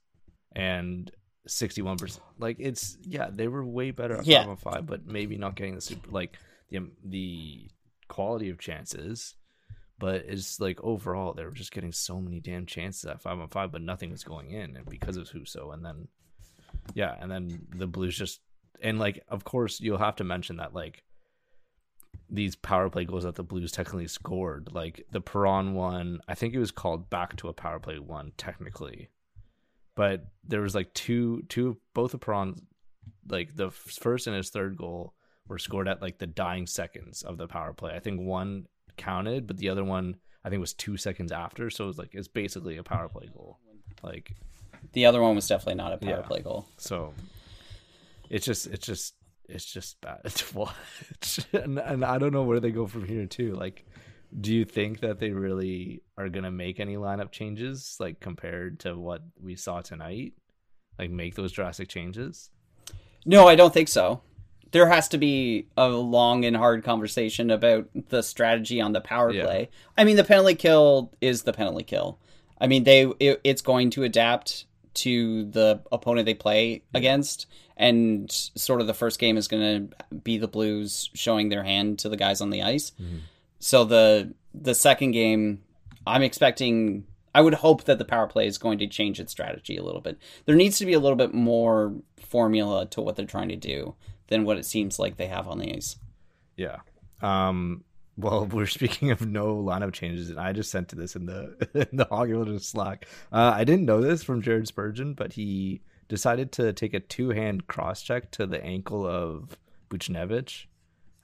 and 0.55 1.11
61%. 1.47 2.19
Like 2.39 2.57
it's 2.59 2.97
yeah, 3.03 3.29
they 3.31 3.47
were 3.47 3.65
way 3.65 3.91
better 3.91 4.17
at 4.17 4.25
yeah. 4.25 4.45
505, 4.45 4.85
but 4.85 5.05
maybe 5.05 5.37
not 5.37 5.55
getting 5.55 5.75
the 5.75 5.81
super 5.81 6.09
like 6.11 6.37
the 6.69 6.77
um, 6.77 6.91
the 7.03 7.69
quality 8.07 8.49
of 8.49 8.59
chances. 8.59 9.35
But 9.99 10.25
it's 10.27 10.59
like 10.59 10.83
overall, 10.83 11.33
they 11.33 11.45
were 11.45 11.51
just 11.51 11.71
getting 11.71 11.91
so 11.91 12.19
many 12.19 12.39
damn 12.39 12.65
chances 12.65 13.05
at 13.05 13.21
five 13.21 13.39
on 13.39 13.47
five, 13.49 13.71
but 13.71 13.81
nothing 13.81 14.11
was 14.11 14.23
going 14.23 14.51
in, 14.51 14.75
and 14.75 14.89
because 14.89 15.17
of 15.17 15.29
Husso, 15.29 15.73
and 15.73 15.85
then 15.85 16.07
yeah, 16.93 17.15
and 17.19 17.31
then 17.31 17.67
the 17.75 17.87
Blues 17.87 18.17
just 18.17 18.41
and 18.81 18.99
like 18.99 19.23
of 19.29 19.43
course 19.43 19.79
you'll 19.79 19.97
have 19.97 20.17
to 20.17 20.23
mention 20.23 20.57
that 20.57 20.73
like 20.73 21.03
these 22.29 22.55
power 22.55 22.89
play 22.89 23.05
goals 23.05 23.23
that 23.23 23.35
the 23.35 23.43
Blues 23.43 23.71
technically 23.71 24.07
scored. 24.07 24.69
Like 24.73 25.05
the 25.11 25.21
Perron 25.21 25.73
one, 25.73 26.19
I 26.27 26.35
think 26.35 26.53
it 26.53 26.59
was 26.59 26.71
called 26.71 27.09
back 27.09 27.35
to 27.37 27.47
a 27.47 27.53
power 27.53 27.79
play 27.79 27.99
one 27.99 28.31
technically, 28.37 29.09
but 29.95 30.27
there 30.43 30.61
was 30.61 30.75
like 30.75 30.93
two 30.93 31.43
two 31.49 31.77
both 31.93 32.13
of 32.13 32.21
Perron, 32.21 32.67
like 33.27 33.55
the 33.55 33.69
first 33.69 34.27
and 34.27 34.35
his 34.35 34.49
third 34.49 34.77
goal 34.77 35.13
were 35.47 35.59
scored 35.59 35.87
at 35.87 36.01
like 36.01 36.17
the 36.17 36.27
dying 36.27 36.67
seconds 36.67 37.21
of 37.21 37.37
the 37.37 37.47
power 37.47 37.73
play. 37.73 37.93
I 37.93 37.99
think 37.99 38.21
one 38.21 38.67
counted, 38.97 39.47
but 39.47 39.57
the 39.57 39.69
other 39.69 39.83
one 39.83 40.15
I 40.43 40.49
think 40.49 40.59
was 40.59 40.73
two 40.73 40.97
seconds 40.97 41.31
after. 41.31 41.69
So 41.69 41.85
it 41.85 41.87
was 41.87 41.97
like 41.97 42.13
it's 42.13 42.27
basically 42.27 42.77
a 42.77 42.83
power 42.83 43.09
play 43.09 43.29
goal. 43.33 43.59
Like 44.01 44.35
the 44.93 45.05
other 45.05 45.21
one 45.21 45.35
was 45.35 45.47
definitely 45.47 45.75
not 45.75 45.93
a 45.93 45.97
power 45.97 46.17
yeah. 46.17 46.21
play 46.21 46.41
goal. 46.41 46.67
So 46.77 47.13
it's 48.29 48.45
just 48.45 48.67
it's 48.67 48.85
just 48.85 49.13
it's 49.47 49.65
just 49.65 49.99
bad 50.01 50.23
to 50.35 50.57
watch. 50.57 51.39
and, 51.53 51.79
and 51.79 52.05
I 52.05 52.17
don't 52.17 52.33
know 52.33 52.43
where 52.43 52.59
they 52.59 52.71
go 52.71 52.87
from 52.87 53.05
here 53.05 53.25
too. 53.25 53.53
Like, 53.53 53.85
do 54.39 54.53
you 54.53 54.65
think 54.65 55.01
that 55.01 55.19
they 55.19 55.31
really 55.31 56.01
are 56.17 56.29
gonna 56.29 56.51
make 56.51 56.79
any 56.79 56.95
lineup 56.95 57.31
changes, 57.31 57.97
like 57.99 58.19
compared 58.19 58.79
to 58.81 58.97
what 58.97 59.21
we 59.41 59.55
saw 59.55 59.81
tonight? 59.81 60.33
Like, 60.97 61.11
make 61.11 61.35
those 61.35 61.51
drastic 61.51 61.89
changes? 61.89 62.49
No, 63.25 63.47
I 63.47 63.55
don't 63.55 63.73
think 63.73 63.87
so. 63.87 64.21
There 64.71 64.87
has 64.89 65.07
to 65.09 65.17
be 65.17 65.67
a 65.77 65.87
long 65.87 66.45
and 66.45 66.57
hard 66.57 66.83
conversation 66.83 67.51
about 67.51 67.89
the 68.09 68.23
strategy 68.23 68.81
on 68.81 68.91
the 68.91 69.01
power 69.01 69.31
yeah. 69.31 69.43
play. 69.43 69.69
I 69.97 70.03
mean, 70.03 70.15
the 70.15 70.23
penalty 70.23 70.55
kill 70.55 71.13
is 71.21 71.43
the 71.43 71.53
penalty 71.53 71.83
kill. 71.83 72.19
I 72.59 72.67
mean, 72.67 72.83
they 72.83 73.05
it, 73.19 73.41
it's 73.43 73.61
going 73.61 73.91
to 73.91 74.03
adapt 74.03 74.65
to 74.95 75.45
the 75.45 75.81
opponent 75.91 76.25
they 76.25 76.33
play 76.33 76.83
against 76.93 77.47
and 77.77 78.29
sort 78.31 78.81
of 78.81 78.87
the 78.87 78.93
first 78.93 79.19
game 79.19 79.37
is 79.37 79.47
going 79.47 79.89
to 79.89 80.15
be 80.15 80.37
the 80.37 80.47
Blues 80.47 81.09
showing 81.13 81.49
their 81.49 81.63
hand 81.63 81.99
to 81.99 82.09
the 82.09 82.17
guys 82.17 82.41
on 82.41 82.49
the 82.49 82.61
ice. 82.61 82.91
Mm-hmm. 83.01 83.17
So 83.59 83.83
the 83.83 84.33
the 84.53 84.75
second 84.75 85.11
game, 85.11 85.63
I'm 86.05 86.21
expecting. 86.21 87.05
I 87.35 87.41
would 87.41 87.55
hope 87.55 87.85
that 87.85 87.97
the 87.97 88.05
power 88.05 88.27
play 88.27 88.45
is 88.45 88.59
going 88.59 88.77
to 88.77 88.85
change 88.85 89.19
its 89.19 89.31
strategy 89.31 89.75
a 89.75 89.81
little 89.81 90.01
bit. 90.01 90.19
There 90.45 90.55
needs 90.55 90.77
to 90.77 90.85
be 90.85 90.93
a 90.93 90.99
little 90.99 91.15
bit 91.15 91.33
more 91.33 91.95
formula 92.19 92.85
to 92.87 93.01
what 93.01 93.15
they're 93.15 93.25
trying 93.25 93.49
to 93.49 93.55
do 93.55 93.95
than 94.27 94.45
what 94.45 94.57
it 94.57 94.65
seems 94.67 94.99
like 94.99 95.17
they 95.17 95.25
have 95.25 95.47
on 95.47 95.57
the 95.57 95.73
ice. 95.73 95.97
Yeah. 96.55 96.77
Um, 97.23 97.83
well, 98.17 98.45
we're 98.51 98.67
speaking 98.67 99.11
of 99.11 99.25
no 99.25 99.55
lineup 99.55 99.93
changes, 99.93 100.29
and 100.29 100.39
I 100.39 100.53
just 100.53 100.71
sent 100.71 100.89
to 100.89 100.95
this 100.95 101.15
in 101.15 101.25
the 101.25 101.67
in 101.91 101.97
the 101.97 102.05
Hockey 102.05 102.59
Slack. 102.59 103.07
Uh, 103.31 103.53
I 103.55 103.63
didn't 103.63 103.85
know 103.85 104.01
this 104.01 104.23
from 104.23 104.41
Jared 104.41 104.67
Spurgeon, 104.67 105.13
but 105.13 105.33
he 105.33 105.81
decided 106.07 106.51
to 106.53 106.73
take 106.73 106.93
a 106.93 106.99
two 106.99 107.29
hand 107.29 107.67
cross 107.67 108.01
check 108.01 108.31
to 108.31 108.45
the 108.45 108.63
ankle 108.63 109.05
of 109.05 109.57
Buchnevich. 109.89 110.65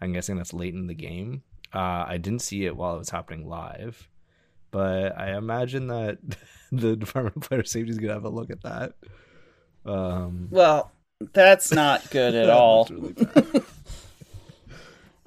I'm 0.02 0.14
guessing 0.14 0.38
that's 0.38 0.54
late 0.54 0.74
in 0.74 0.88
the 0.88 0.94
game. 0.94 1.44
Uh, 1.74 2.06
I 2.08 2.18
didn't 2.18 2.42
see 2.42 2.66
it 2.66 2.76
while 2.76 2.96
it 2.96 3.00
was 3.00 3.10
happening 3.10 3.48
live, 3.48 4.10
but 4.72 5.18
I 5.18 5.36
imagine 5.36 5.88
that 5.88 6.18
the 6.72 6.96
Department 6.96 7.38
of 7.38 7.44
Player 7.44 7.64
Safety 7.64 7.92
is 7.92 8.00
going 8.00 8.08
to 8.10 8.14
have 8.16 8.26
a 8.26 8.30
look 8.30 8.50
at 8.50 8.64
that. 8.64 8.94
Um, 9.86 10.48
well, 10.50 10.92
that's 11.34 11.72
not 11.72 12.10
good 12.10 12.34
at 12.34 12.50
all. 12.50 12.88
Really 12.90 13.62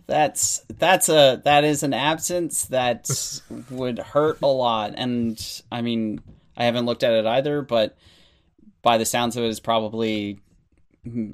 that's 0.06 0.64
that's 0.78 1.08
a 1.08 1.40
that 1.44 1.64
is 1.64 1.82
an 1.82 1.94
absence 1.94 2.64
that 2.66 3.08
would 3.70 3.98
hurt 3.98 4.38
a 4.42 4.46
lot, 4.46 4.94
and 4.96 5.62
I 5.70 5.82
mean 5.82 6.20
I 6.56 6.64
haven't 6.64 6.86
looked 6.86 7.02
at 7.02 7.12
it 7.12 7.26
either, 7.26 7.62
but 7.62 7.96
by 8.82 8.98
the 8.98 9.06
sounds 9.06 9.36
of 9.36 9.44
it, 9.44 9.48
is 9.48 9.60
probably 9.60 10.40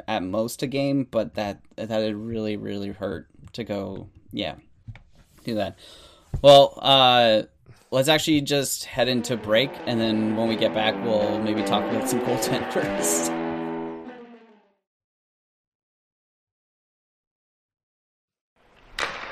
at 0.06 0.22
most 0.22 0.62
a 0.62 0.66
game, 0.66 1.06
but 1.10 1.34
that 1.34 1.60
that 1.76 2.02
it 2.02 2.14
really 2.14 2.56
really 2.56 2.90
hurt 2.90 3.28
to 3.54 3.64
go. 3.64 4.08
Yeah, 4.32 4.56
do 5.44 5.54
that. 5.54 5.78
Well, 6.42 6.78
uh, 6.80 7.42
let's 7.90 8.08
actually 8.08 8.42
just 8.42 8.84
head 8.84 9.08
into 9.08 9.36
break, 9.36 9.70
and 9.86 10.00
then 10.00 10.36
when 10.36 10.48
we 10.48 10.56
get 10.56 10.74
back, 10.74 10.94
we'll 11.04 11.38
maybe 11.40 11.62
talk 11.62 11.82
about 11.90 12.08
some 12.08 12.20
goaltenders. 12.20 13.44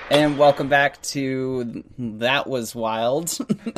And 0.09 0.39
welcome 0.39 0.69
back 0.69 1.03
to 1.03 1.83
That 1.99 2.47
Was 2.47 2.77
Wild 2.77 3.37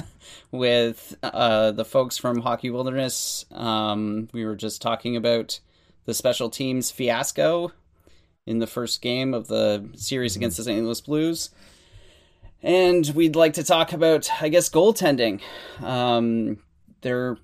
with 0.51 1.17
uh, 1.23 1.73
the 1.73 1.87
folks 1.87 2.19
from 2.19 2.43
Hockey 2.43 2.69
Wilderness. 2.69 3.47
Um, 3.51 4.29
we 4.33 4.45
were 4.45 4.55
just 4.55 4.83
talking 4.83 5.17
about 5.17 5.59
the 6.05 6.13
special 6.13 6.51
teams 6.51 6.91
fiasco 6.91 7.73
in 8.45 8.59
the 8.59 8.67
first 8.67 9.01
game 9.01 9.33
of 9.33 9.49
the 9.49 9.89
series 9.95 10.37
against 10.37 10.59
the 10.59 10.65
St. 10.65 10.85
Louis 10.85 11.01
Blues. 11.01 11.51
And 12.63 13.09
we'd 13.15 13.35
like 13.37 13.55
to 13.55 13.65
talk 13.65 13.95
about, 13.95 14.29
I 14.43 14.51
guess, 14.51 14.69
goaltending. 14.69 15.41
Um, 15.83 16.59
there, 17.01 17.39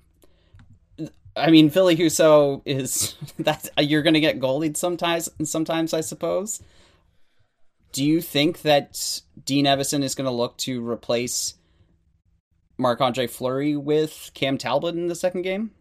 I 1.35 1.49
mean, 1.49 1.71
Ville 1.71 1.95
Husso 1.95 2.61
is 2.65 3.15
that 3.39 3.67
you're 3.79 4.03
going 4.03 4.13
to 4.13 4.19
get 4.19 4.39
goalied 4.39 4.77
sometimes. 4.77 5.27
Sometimes, 5.43 5.91
I 5.91 6.01
suppose. 6.01 6.61
Do 7.95 8.03
you 8.03 8.19
think 8.19 8.63
that 8.63 9.21
Dean 9.45 9.63
Evason 9.63 10.03
is 10.03 10.15
going 10.15 10.25
to 10.25 10.31
look 10.31 10.57
to 10.57 10.85
replace 10.85 11.53
Marc 12.77 12.99
Andre 12.99 13.25
Fleury 13.25 13.77
with 13.77 14.31
Cam 14.33 14.57
Talbot 14.57 14.95
in 14.95 15.07
the 15.07 15.15
second 15.15 15.43
game? 15.43 15.71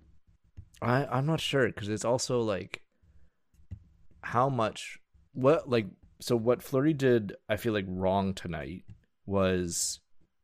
I 0.81 1.07
I'm 1.07 1.27
not 1.27 1.41
sure 1.41 1.67
because 1.67 1.89
it's 1.89 2.05
also 2.05 2.41
like 2.41 2.83
how 4.23 4.49
much 4.49 5.01
what 5.33 5.69
like 5.69 5.87
so 6.21 6.37
what 6.37 6.63
Fleury 6.63 6.93
did 6.93 7.35
I 7.49 7.57
feel 7.57 7.73
like 7.73 7.87
wrong 7.89 8.33
tonight 8.33 8.85
was 9.27 9.99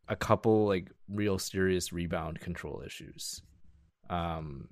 a 0.08 0.16
couple 0.16 0.66
like 0.66 0.90
real 1.08 1.38
serious 1.38 1.92
rebound 1.92 2.40
control 2.40 2.82
issues. 2.84 3.42
Um 4.08 4.70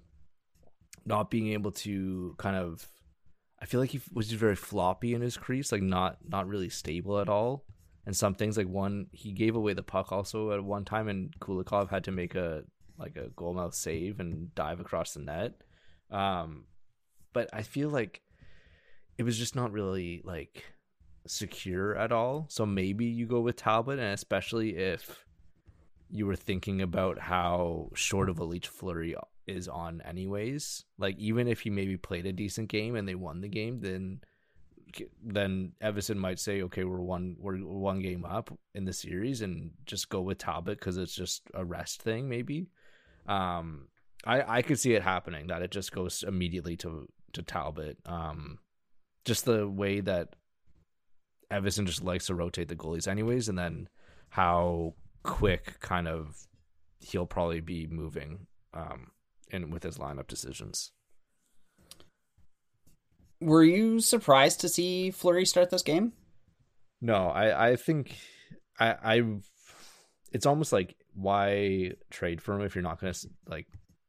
not 1.06 1.30
being 1.30 1.52
able 1.52 1.70
to 1.70 2.34
kind 2.38 2.56
of 2.56 2.88
I 3.60 3.66
feel 3.66 3.80
like 3.80 3.90
he 3.90 4.00
was 4.12 4.28
just 4.28 4.40
very 4.40 4.56
floppy 4.56 5.14
in 5.14 5.20
his 5.20 5.36
crease, 5.36 5.72
like 5.72 5.82
not 5.82 6.18
not 6.26 6.48
really 6.48 6.68
stable 6.68 7.18
at 7.18 7.28
all. 7.28 7.64
And 8.06 8.16
some 8.16 8.34
things 8.34 8.56
like 8.56 8.68
one 8.68 9.06
he 9.12 9.32
gave 9.32 9.54
away 9.56 9.74
the 9.74 9.82
puck 9.82 10.12
also 10.12 10.52
at 10.52 10.64
one 10.64 10.84
time 10.84 11.08
and 11.08 11.30
Kulikov 11.40 11.90
had 11.90 12.04
to 12.04 12.10
make 12.10 12.34
a 12.34 12.62
like 12.98 13.16
a 13.16 13.28
goalmouth 13.28 13.74
save 13.74 14.20
and 14.20 14.54
dive 14.54 14.80
across 14.80 15.14
the 15.14 15.20
net. 15.20 15.54
Um 16.10 16.64
but 17.32 17.50
I 17.52 17.62
feel 17.62 17.90
like 17.90 18.22
it 19.18 19.24
was 19.24 19.36
just 19.36 19.56
not 19.56 19.72
really 19.72 20.22
like 20.24 20.64
secure 21.26 21.96
at 21.96 22.12
all. 22.12 22.46
So 22.48 22.64
maybe 22.64 23.04
you 23.04 23.26
go 23.26 23.40
with 23.40 23.56
Talbot, 23.56 23.98
and 23.98 24.14
especially 24.14 24.76
if 24.76 25.24
you 26.10 26.26
were 26.26 26.36
thinking 26.36 26.80
about 26.80 27.18
how 27.18 27.90
short 27.94 28.30
of 28.30 28.38
a 28.38 28.44
leech 28.44 28.68
Fleury 28.68 29.14
is 29.48 29.66
on, 29.68 30.00
anyways. 30.02 30.84
Like 30.98 31.18
even 31.18 31.48
if 31.48 31.60
he 31.60 31.70
maybe 31.70 31.96
played 31.96 32.26
a 32.26 32.32
decent 32.32 32.68
game 32.68 32.94
and 32.94 33.08
they 33.08 33.14
won 33.14 33.40
the 33.40 33.48
game, 33.48 33.80
then 33.80 34.20
then 35.22 35.72
Evason 35.82 36.16
might 36.16 36.38
say, 36.38 36.62
okay, 36.62 36.84
we're 36.84 37.00
one 37.00 37.36
we're 37.38 37.58
one 37.58 38.00
game 38.00 38.24
up 38.24 38.56
in 38.74 38.84
the 38.84 38.92
series, 38.92 39.42
and 39.42 39.70
just 39.86 40.08
go 40.08 40.20
with 40.20 40.38
Talbot 40.38 40.78
because 40.78 40.96
it's 40.96 41.14
just 41.14 41.42
a 41.54 41.64
rest 41.64 42.02
thing, 42.02 42.28
maybe. 42.28 42.68
Um, 43.26 43.88
I 44.24 44.58
I 44.58 44.62
could 44.62 44.78
see 44.78 44.94
it 44.94 45.02
happening 45.02 45.48
that 45.48 45.62
it 45.62 45.70
just 45.70 45.92
goes 45.92 46.22
immediately 46.26 46.76
to 46.78 47.08
to 47.34 47.42
Talbot. 47.42 47.98
Um, 48.06 48.58
just 49.24 49.44
the 49.44 49.68
way 49.68 50.00
that 50.00 50.36
Evason 51.50 51.86
just 51.86 52.02
likes 52.02 52.26
to 52.26 52.34
rotate 52.34 52.68
the 52.68 52.76
goalies 52.76 53.08
anyways, 53.08 53.48
and 53.48 53.58
then 53.58 53.88
how 54.30 54.94
quick 55.22 55.80
kind 55.80 56.08
of 56.08 56.46
he'll 57.00 57.26
probably 57.26 57.60
be 57.60 57.86
moving 57.86 58.46
um 58.74 59.10
in 59.50 59.70
with 59.70 59.82
his 59.82 59.98
lineup 59.98 60.26
decisions. 60.26 60.92
Were 63.40 63.62
you 63.62 64.00
surprised 64.00 64.60
to 64.60 64.68
see 64.68 65.10
Fleury 65.10 65.46
start 65.46 65.70
this 65.70 65.82
game? 65.82 66.12
No, 67.00 67.28
I 67.28 67.70
I 67.70 67.76
think 67.76 68.16
I 68.78 68.96
I 69.02 69.22
it's 70.32 70.46
almost 70.46 70.72
like 70.72 70.96
why 71.14 71.92
trade 72.10 72.42
for 72.42 72.54
him 72.54 72.62
if 72.62 72.74
you're 72.74 72.82
not 72.82 73.00
going 73.00 73.12
to 73.12 73.28
like 73.46 73.66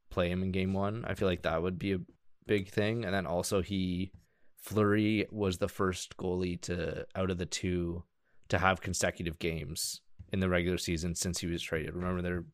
play 0.09 0.29
him 0.29 0.41
in 0.43 0.51
game 0.51 0.73
1. 0.73 1.05
I 1.07 1.13
feel 1.13 1.27
like 1.27 1.43
that 1.43 1.61
would 1.61 1.77
be 1.77 1.93
a 1.93 1.99
big 2.47 2.69
thing 2.69 3.05
and 3.05 3.13
then 3.13 3.27
also 3.27 3.61
he 3.61 4.11
Fleury 4.57 5.27
was 5.31 5.57
the 5.57 5.69
first 5.69 6.17
goalie 6.17 6.59
to 6.61 7.05
out 7.15 7.29
of 7.29 7.37
the 7.37 7.45
two 7.45 8.03
to 8.49 8.57
have 8.57 8.81
consecutive 8.81 9.39
games 9.39 10.01
in 10.31 10.39
the 10.39 10.49
regular 10.49 10.77
season 10.77 11.15
since 11.15 11.39
he 11.39 11.47
was 11.47 11.61
traded. 11.61 11.95
Remember 11.95 12.21
they're 12.21 12.45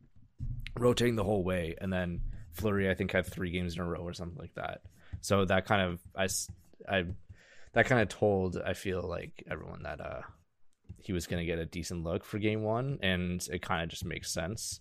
rotating 0.78 1.16
the 1.16 1.24
whole 1.24 1.42
way, 1.42 1.74
and 1.80 1.92
then 1.92 2.20
Fleury 2.56 2.90
I 2.90 2.94
think 2.94 3.12
had 3.12 3.26
three 3.26 3.50
games 3.50 3.74
in 3.74 3.80
a 3.80 3.86
row 3.86 4.00
or 4.00 4.12
something 4.12 4.38
like 4.38 4.54
that. 4.54 4.82
So 5.20 5.44
that 5.44 5.66
kind 5.66 5.82
of 5.82 6.00
I 6.16 6.28
I 6.88 7.04
that 7.72 7.86
kind 7.86 8.00
of 8.00 8.08
told 8.08 8.60
I 8.64 8.74
feel 8.74 9.02
like 9.02 9.44
everyone 9.50 9.82
that 9.82 10.00
uh 10.00 10.22
he 10.98 11.12
was 11.12 11.26
going 11.26 11.40
to 11.40 11.46
get 11.46 11.60
a 11.60 11.66
decent 11.66 12.02
look 12.02 12.24
for 12.24 12.38
game 12.38 12.62
one, 12.62 12.98
and 13.00 13.46
it 13.52 13.62
kind 13.62 13.82
of 13.82 13.88
just 13.88 14.04
makes 14.04 14.32
sense. 14.32 14.80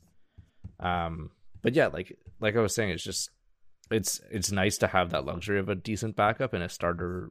Um, 0.80 1.30
but 1.62 1.76
yeah, 1.76 1.88
like 1.88 2.18
like 2.40 2.56
I 2.56 2.62
was 2.62 2.74
saying, 2.74 2.90
it's 2.90 3.04
just 3.04 3.30
it's 3.92 4.20
it's 4.32 4.52
nice 4.52 4.80
to 4.80 4.88
have 4.88 5.12
that 5.12 5.26
luxury 5.26 5.60
of 5.60 5.70
a 5.70 5.76
decent 5.76 6.16
backup 6.16 6.54
and 6.54 6.64
a 6.64 6.70
starter 6.70 7.30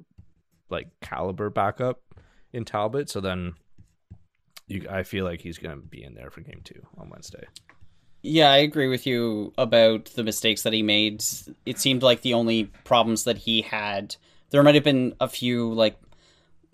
like 0.71 0.89
caliber 1.01 1.51
backup 1.51 2.03
in 2.53 2.65
Talbot. 2.65 3.11
So 3.11 3.21
then 3.21 3.55
you, 4.69 4.87
I 4.89 5.03
feel 5.03 5.25
like 5.25 5.41
he's 5.41 5.59
going 5.59 5.75
to 5.75 5.83
be 5.83 6.03
in 6.03 6.15
there 6.15 6.31
for 6.31 6.41
game 6.41 6.61
two 6.63 6.87
on 6.97 7.11
Wednesday. 7.11 7.47
Yeah, 8.27 8.51
I 8.51 8.57
agree 8.57 8.89
with 8.89 9.07
you 9.07 9.53
about 9.59 10.07
the 10.07 10.25
mistakes 10.25 10.63
that 10.63 10.73
he 10.73 10.83
made. 10.83 11.23
It 11.67 11.79
seemed 11.79 12.03
like 12.03 12.23
the 12.23 12.33
only 12.33 12.65
problems 12.83 13.25
that 13.25 13.37
he 13.37 13.61
had, 13.61 14.17
there 14.49 14.63
might 14.63 14.75
have 14.75 14.83
been 14.83 15.15
a 15.21 15.29
few 15.29 15.71
like 15.75 16.01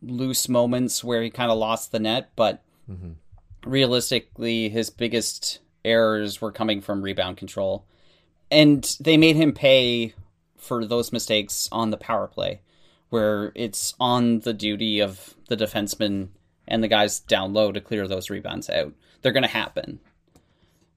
loose 0.00 0.48
moments 0.48 1.02
where 1.02 1.22
he 1.22 1.28
kind 1.28 1.50
of 1.50 1.58
lost 1.58 1.90
the 1.90 1.98
net, 1.98 2.30
but 2.36 2.62
mm-hmm. 2.88 3.14
realistically, 3.68 4.68
his 4.68 4.90
biggest 4.90 5.58
errors 5.84 6.40
were 6.40 6.52
coming 6.52 6.80
from 6.80 7.02
rebound 7.02 7.36
control 7.36 7.84
and 8.48 8.96
they 9.00 9.16
made 9.16 9.34
him 9.34 9.52
pay 9.52 10.14
for 10.56 10.84
those 10.84 11.10
mistakes 11.10 11.68
on 11.72 11.90
the 11.90 11.96
power 11.96 12.28
play, 12.28 12.60
where 13.08 13.50
it's 13.56 13.94
on 13.98 14.38
the 14.40 14.52
duty 14.52 15.00
of 15.00 15.34
the 15.48 15.56
defenseman 15.56 16.28
and 16.68 16.80
the 16.80 16.88
guys 16.88 17.18
down 17.18 17.52
low 17.52 17.72
to 17.72 17.80
clear 17.80 18.06
those 18.06 18.30
rebounds 18.30 18.70
out. 18.70 18.92
They're 19.22 19.32
going 19.32 19.42
to 19.42 19.48
happen. 19.48 19.98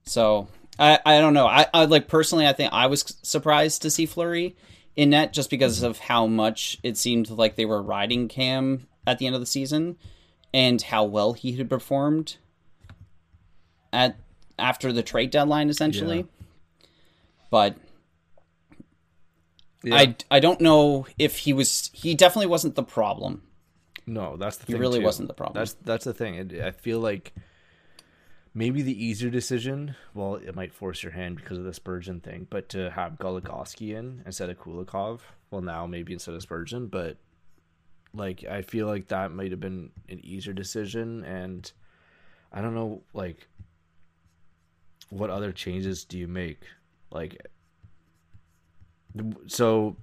So 0.06 0.48
I, 0.78 0.98
I 1.04 1.20
don't 1.20 1.34
know. 1.34 1.46
I, 1.46 1.66
I 1.72 1.84
like 1.86 2.08
personally, 2.08 2.46
I 2.46 2.52
think 2.52 2.72
I 2.72 2.86
was 2.86 3.16
surprised 3.22 3.82
to 3.82 3.90
see 3.90 4.06
Fleury 4.06 4.56
in 4.96 5.10
net 5.10 5.32
just 5.32 5.50
because 5.50 5.82
of 5.82 5.98
how 5.98 6.26
much 6.26 6.78
it 6.82 6.96
seemed 6.96 7.30
like 7.30 7.56
they 7.56 7.64
were 7.64 7.82
riding 7.82 8.28
Cam 8.28 8.86
at 9.06 9.18
the 9.18 9.26
end 9.26 9.34
of 9.34 9.40
the 9.40 9.46
season 9.46 9.96
and 10.52 10.80
how 10.80 11.04
well 11.04 11.32
he 11.32 11.52
had 11.52 11.68
performed 11.68 12.36
at 13.92 14.16
after 14.58 14.92
the 14.92 15.02
trade 15.02 15.30
deadline 15.30 15.68
essentially. 15.68 16.18
Yeah 16.18 16.44
but 17.54 17.76
yeah. 19.84 19.94
I 19.94 20.16
I 20.28 20.40
don't 20.40 20.60
know 20.60 21.06
if 21.18 21.38
he 21.38 21.52
was. 21.52 21.88
He 21.92 22.16
definitely 22.16 22.48
wasn't 22.48 22.74
the 22.74 22.82
problem. 22.82 23.42
No, 24.08 24.36
that's 24.36 24.56
the 24.56 24.66
he 24.66 24.72
thing. 24.72 24.80
really 24.80 24.98
too. 24.98 25.04
wasn't 25.04 25.28
the 25.28 25.34
problem. 25.34 25.60
That's 25.60 25.74
that's 25.74 26.04
the 26.04 26.12
thing. 26.12 26.60
I 26.60 26.72
feel 26.72 26.98
like 26.98 27.32
maybe 28.54 28.82
the 28.82 29.04
easier 29.04 29.30
decision. 29.30 29.96
Well, 30.14 30.36
it 30.36 30.54
might 30.54 30.72
force 30.72 31.02
your 31.02 31.12
hand 31.12 31.36
because 31.36 31.58
of 31.58 31.64
the 31.64 31.74
Spurgeon 31.74 32.20
thing, 32.20 32.46
but 32.48 32.68
to 32.70 32.90
have 32.90 33.18
Goligoski 33.18 33.94
in 33.94 34.22
instead 34.24 34.50
of 34.50 34.58
Kulikov. 34.58 35.20
Well, 35.50 35.62
now 35.62 35.86
maybe 35.86 36.12
instead 36.12 36.34
of 36.34 36.42
Spurgeon, 36.42 36.86
but 36.86 37.16
like 38.12 38.44
I 38.44 38.62
feel 38.62 38.86
like 38.86 39.08
that 39.08 39.32
might 39.32 39.50
have 39.50 39.60
been 39.60 39.90
an 40.08 40.24
easier 40.24 40.52
decision, 40.52 41.24
and 41.24 41.70
I 42.52 42.62
don't 42.62 42.74
know 42.74 43.02
like 43.12 43.48
what 45.10 45.30
other 45.30 45.52
changes 45.52 46.04
do 46.04 46.18
you 46.18 46.26
make 46.26 46.64
like, 47.14 47.46
so 49.46 49.96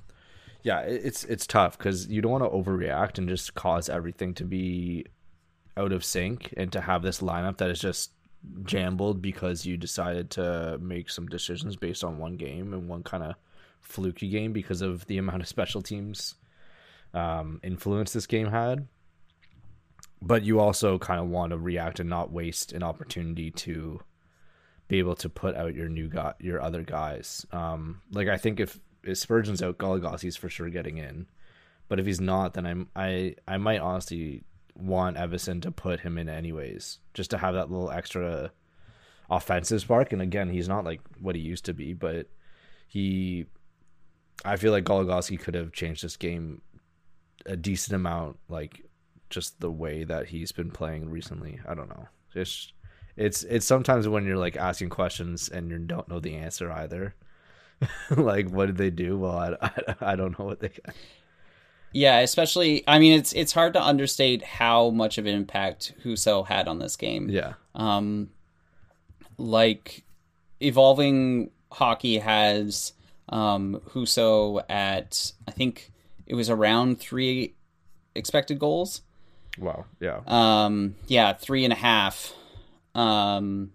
yeah, 0.63 0.79
it's 0.79 1.25
it's 1.25 1.45
tough 1.45 1.77
because 1.77 2.07
you 2.07 2.21
don't 2.21 2.31
want 2.31 2.43
to 2.45 2.49
overreact 2.49 3.17
and 3.17 3.27
just 3.27 3.53
cause 3.53 3.89
everything 3.89 4.33
to 4.35 4.45
be 4.45 5.05
out 5.75 5.91
of 5.91 6.05
sync 6.05 6.53
and 6.55 6.71
to 6.71 6.81
have 6.81 7.01
this 7.01 7.19
lineup 7.19 7.57
that 7.57 7.69
is 7.69 7.79
just 7.79 8.11
jambled 8.63 9.21
because 9.21 9.65
you 9.65 9.77
decided 9.77 10.29
to 10.31 10.77
make 10.81 11.09
some 11.09 11.27
decisions 11.27 11.75
based 11.75 12.03
on 12.03 12.17
one 12.17 12.37
game 12.37 12.73
and 12.73 12.87
one 12.87 13.03
kind 13.03 13.23
of 13.23 13.35
fluky 13.81 14.29
game 14.29 14.53
because 14.53 14.81
of 14.81 15.05
the 15.07 15.17
amount 15.17 15.41
of 15.41 15.47
special 15.47 15.81
teams 15.81 16.35
um, 17.13 17.59
influence 17.63 18.13
this 18.13 18.27
game 18.27 18.47
had. 18.47 18.87
But 20.21 20.43
you 20.43 20.59
also 20.59 20.99
kind 20.99 21.19
of 21.19 21.27
want 21.27 21.51
to 21.51 21.57
react 21.57 21.99
and 21.99 22.09
not 22.09 22.31
waste 22.31 22.73
an 22.73 22.83
opportunity 22.83 23.49
to 23.51 24.01
be 24.87 24.99
able 24.99 25.15
to 25.15 25.29
put 25.29 25.55
out 25.55 25.73
your 25.73 25.89
new 25.89 26.09
guy, 26.09 26.33
your 26.39 26.61
other 26.61 26.83
guys. 26.83 27.45
Um, 27.51 28.01
like 28.11 28.27
I 28.27 28.37
think 28.37 28.59
if, 28.59 28.79
if 29.03 29.17
Spurgeon's 29.17 29.63
out, 29.63 29.79
Goligoski's 29.79 30.37
for 30.37 30.49
sure 30.49 30.69
getting 30.69 30.97
in. 30.97 31.27
But 31.87 31.99
if 31.99 32.05
he's 32.05 32.21
not, 32.21 32.53
then 32.53 32.65
I'm 32.65 32.87
I 32.95 33.35
I 33.47 33.57
might 33.57 33.81
honestly 33.81 34.43
want 34.75 35.17
Evason 35.17 35.61
to 35.61 35.71
put 35.71 36.01
him 36.01 36.17
in 36.17 36.29
anyways, 36.29 36.99
just 37.13 37.31
to 37.31 37.37
have 37.37 37.53
that 37.53 37.71
little 37.71 37.91
extra 37.91 38.51
offensive 39.29 39.81
spark. 39.81 40.13
And 40.13 40.21
again, 40.21 40.49
he's 40.49 40.67
not 40.67 40.83
like 40.83 41.01
what 41.19 41.35
he 41.35 41.41
used 41.41 41.65
to 41.65 41.73
be, 41.73 41.93
but 41.93 42.27
he, 42.87 43.45
I 44.43 44.57
feel 44.57 44.71
like 44.71 44.83
Goligoski 44.83 45.39
could 45.39 45.55
have 45.55 45.71
changed 45.71 46.03
this 46.03 46.17
game 46.17 46.61
a 47.45 47.55
decent 47.55 47.95
amount, 47.95 48.37
like 48.49 48.85
just 49.29 49.59
the 49.59 49.71
way 49.71 50.03
that 50.03 50.27
he's 50.27 50.51
been 50.51 50.71
playing 50.71 51.09
recently. 51.09 51.59
I 51.67 51.73
don't 51.73 51.89
know. 51.89 52.07
Just 52.33 52.73
it's 53.15 53.43
it's 53.43 53.65
sometimes 53.65 54.07
when 54.07 54.25
you're 54.25 54.37
like 54.37 54.57
asking 54.57 54.89
questions 54.89 55.49
and 55.49 55.69
you 55.69 55.79
don't 55.79 56.07
know 56.07 56.19
the 56.19 56.35
answer 56.35 56.71
either. 56.71 57.15
like 58.11 58.49
what 58.49 58.67
did 58.67 58.77
they 58.77 58.89
do? 58.89 59.17
Well, 59.17 59.37
I, 59.37 59.55
I, 59.61 59.95
I 60.11 60.15
don't 60.15 60.37
know 60.37 60.45
what 60.45 60.59
they. 60.59 60.71
Yeah, 61.93 62.19
especially 62.19 62.83
I 62.87 62.99
mean 62.99 63.13
it's 63.13 63.33
it's 63.33 63.51
hard 63.51 63.73
to 63.73 63.83
understate 63.83 64.43
how 64.43 64.89
much 64.89 65.17
of 65.17 65.25
an 65.25 65.35
impact 65.35 65.93
Husso 66.03 66.45
had 66.45 66.67
on 66.67 66.79
this 66.79 66.95
game. 66.95 67.29
Yeah. 67.29 67.53
Um 67.75 68.29
like 69.37 70.03
evolving 70.59 71.51
hockey 71.71 72.19
has 72.19 72.93
um 73.29 73.81
Husso 73.89 74.63
at 74.69 75.33
I 75.47 75.51
think 75.51 75.91
it 76.25 76.35
was 76.35 76.49
around 76.49 76.99
three 76.99 77.55
expected 78.15 78.57
goals. 78.59 79.01
Wow. 79.57 79.85
Yeah. 79.99 80.21
Um 80.27 80.95
yeah, 81.07 81.33
three 81.33 81.65
and 81.65 81.73
a 81.73 81.77
half. 81.77 82.33
Um 82.95 83.71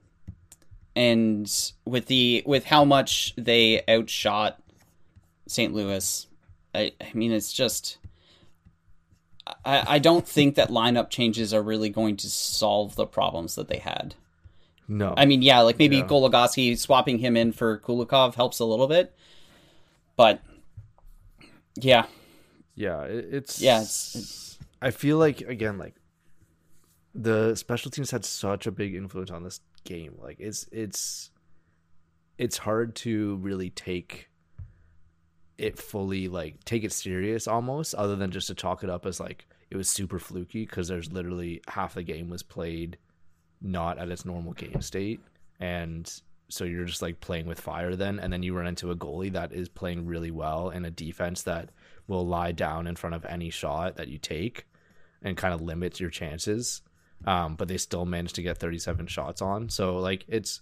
and 0.95 1.53
with 1.85 2.07
the 2.07 2.43
with 2.47 2.65
how 2.65 2.85
much 2.85 3.35
they 3.37 3.83
outshot 3.89 4.59
St. 5.47 5.75
Louis, 5.75 6.27
I, 6.75 6.93
I 6.99 7.13
mean 7.13 7.31
it's 7.31 7.53
just 7.53 7.99
I, 9.65 9.85
I 9.95 9.99
don't 9.99 10.27
think 10.27 10.55
that 10.57 10.71
lineup 10.71 11.11
changes 11.11 11.55
are 11.55 11.63
really 11.63 11.89
going 11.89 12.17
to 12.19 12.31
solve 12.31 12.97
the 12.97 13.07
problems 13.07 13.55
that 13.55 13.69
they 13.69 13.79
had. 13.79 14.15
No. 14.89 15.15
I 15.17 15.27
mean, 15.27 15.43
yeah, 15.43 15.61
like 15.61 15.79
maybe 15.79 15.97
yeah. 15.99 16.07
Goligoski 16.07 16.79
swapping 16.79 17.19
him 17.19 17.37
in 17.37 17.53
for 17.53 17.79
Kulikov 17.79 18.35
helps 18.35 18.61
a 18.61 18.65
little 18.65 18.87
bit, 18.87 19.15
but 20.17 20.41
yeah, 21.75 22.07
yeah, 22.77 23.03
it's 23.03 23.61
yeah. 23.61 23.81
It's, 23.81 24.15
it's, 24.15 24.59
I 24.81 24.91
feel 24.93 25.19
like 25.19 25.41
again, 25.41 25.79
like 25.79 25.97
the 27.15 27.55
special 27.57 27.91
teams 27.91 28.11
had 28.11 28.25
such 28.25 28.67
a 28.67 28.71
big 28.71 28.95
influence 28.95 29.31
on 29.31 29.43
this 29.43 29.61
game. 29.85 30.15
Like 30.23 30.37
it's 30.39 30.69
it's 30.71 31.31
it's 32.39 32.59
hard 32.59 32.95
to 32.97 33.37
really 33.37 33.71
take 33.71 34.29
it 35.59 35.79
fully 35.79 36.29
like 36.29 36.63
take 36.65 36.85
it 36.85 36.93
serious 36.93 37.49
almost 37.49 37.95
other 37.95 38.17
than 38.17 38.31
just 38.31 38.49
to 38.49 38.55
chalk 38.55 38.85
it 38.85 38.91
up 38.91 39.07
as 39.07 39.19
like 39.19 39.47
it 39.71 39.77
was 39.77 39.89
super 39.89 40.19
fluky 40.19 40.65
because 40.65 40.89
there's 40.89 41.13
literally 41.13 41.61
half 41.69 41.95
the 41.95 42.03
game 42.03 42.29
was 42.29 42.43
played 42.43 42.99
not 43.61 43.99
at 43.99 44.11
its 44.11 44.25
normal 44.25 44.53
game 44.53 44.81
state. 44.81 45.21
And 45.59 46.11
so 46.49 46.65
you're 46.65 46.85
just 46.85 47.03
like 47.03 47.21
playing 47.21 47.47
with 47.47 47.61
fire 47.61 47.97
then 47.97 48.21
and 48.21 48.33
then 48.33 48.43
you 48.43 48.55
run 48.55 48.67
into 48.67 48.91
a 48.91 48.97
goalie 48.97 49.33
that 49.33 49.53
is 49.53 49.69
playing 49.69 50.07
really 50.07 50.31
well 50.31 50.69
and 50.69 50.87
a 50.87 50.91
defense 50.91 51.43
that 51.43 51.71
will 52.07 52.27
lie 52.27 52.53
down 52.53 52.87
in 52.87 52.95
front 52.95 53.17
of 53.17 53.25
any 53.25 53.51
shot 53.51 53.97
that 53.97 54.09
you 54.09 54.19
take 54.19 54.67
and 55.23 55.37
kind 55.37 55.53
of 55.53 55.63
limits 55.63 55.99
your 55.99 56.11
chances. 56.11 56.83
Um, 57.27 57.57
but 57.57 57.67
they 57.67 57.79
still 57.79 58.05
managed 58.05 58.37
to 58.37 58.43
get 58.43 58.59
37 58.59 59.07
shots 59.07 59.43
on. 59.43 59.69
So 59.71 59.99
like 59.99 60.25
it's 60.29 60.61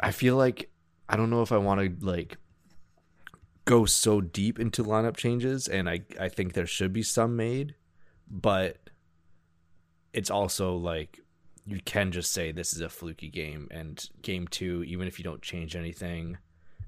i 0.00 0.12
feel 0.12 0.36
like 0.36 0.70
i 1.08 1.16
don't 1.16 1.28
know 1.28 1.42
if 1.42 1.50
i 1.50 1.56
want 1.56 1.80
to 1.80 2.06
like 2.06 2.36
go 3.68 3.84
so 3.84 4.22
deep 4.22 4.58
into 4.58 4.82
lineup 4.82 5.14
changes, 5.14 5.68
and 5.68 5.90
I 5.90 6.00
I 6.18 6.30
think 6.30 6.54
there 6.54 6.66
should 6.66 6.92
be 6.92 7.02
some 7.02 7.36
made, 7.36 7.74
but 8.30 8.78
it's 10.14 10.30
also 10.30 10.74
like 10.76 11.20
you 11.66 11.78
can 11.84 12.10
just 12.10 12.32
say 12.32 12.50
this 12.50 12.72
is 12.72 12.80
a 12.80 12.88
fluky 12.88 13.28
game, 13.28 13.68
and 13.70 14.02
game 14.22 14.48
two, 14.48 14.82
even 14.84 15.06
if 15.06 15.18
you 15.18 15.22
don't 15.22 15.42
change 15.42 15.76
anything, 15.76 16.38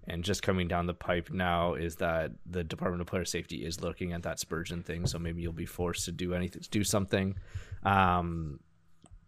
and 0.09 0.25
just 0.25 0.43
coming 0.43 0.69
down 0.69 0.87
the 0.87 0.95
pipe 0.95 1.29
now 1.31 1.75
is 1.75 1.97
that 1.97 2.33
the 2.47 2.65
Department 2.65 3.03
of 3.03 3.07
Player 3.07 3.27
Safety 3.27 3.67
is 3.67 3.83
looking 3.83 4.15
at 4.15 4.23
that 4.23 4.41
Spurgeon 4.41 4.83
thing, 4.83 5.07
so 5.07 5.19
maybe 5.19 5.43
you'll 5.43 5.53
be 5.53 5.67
forced 5.67 6.07
to 6.07 6.13
do 6.13 6.33
anything, 6.33 6.63
do 6.71 6.83
something. 6.83 7.37
Um, 7.83 8.59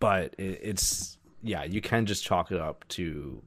but 0.01 0.35
it, 0.38 0.59
it's 0.62 1.19
yeah, 1.43 1.65
you 1.65 1.83
can 1.83 2.07
just 2.07 2.25
chalk 2.25 2.51
it 2.51 2.61
up 2.61 2.88
to 2.88 3.43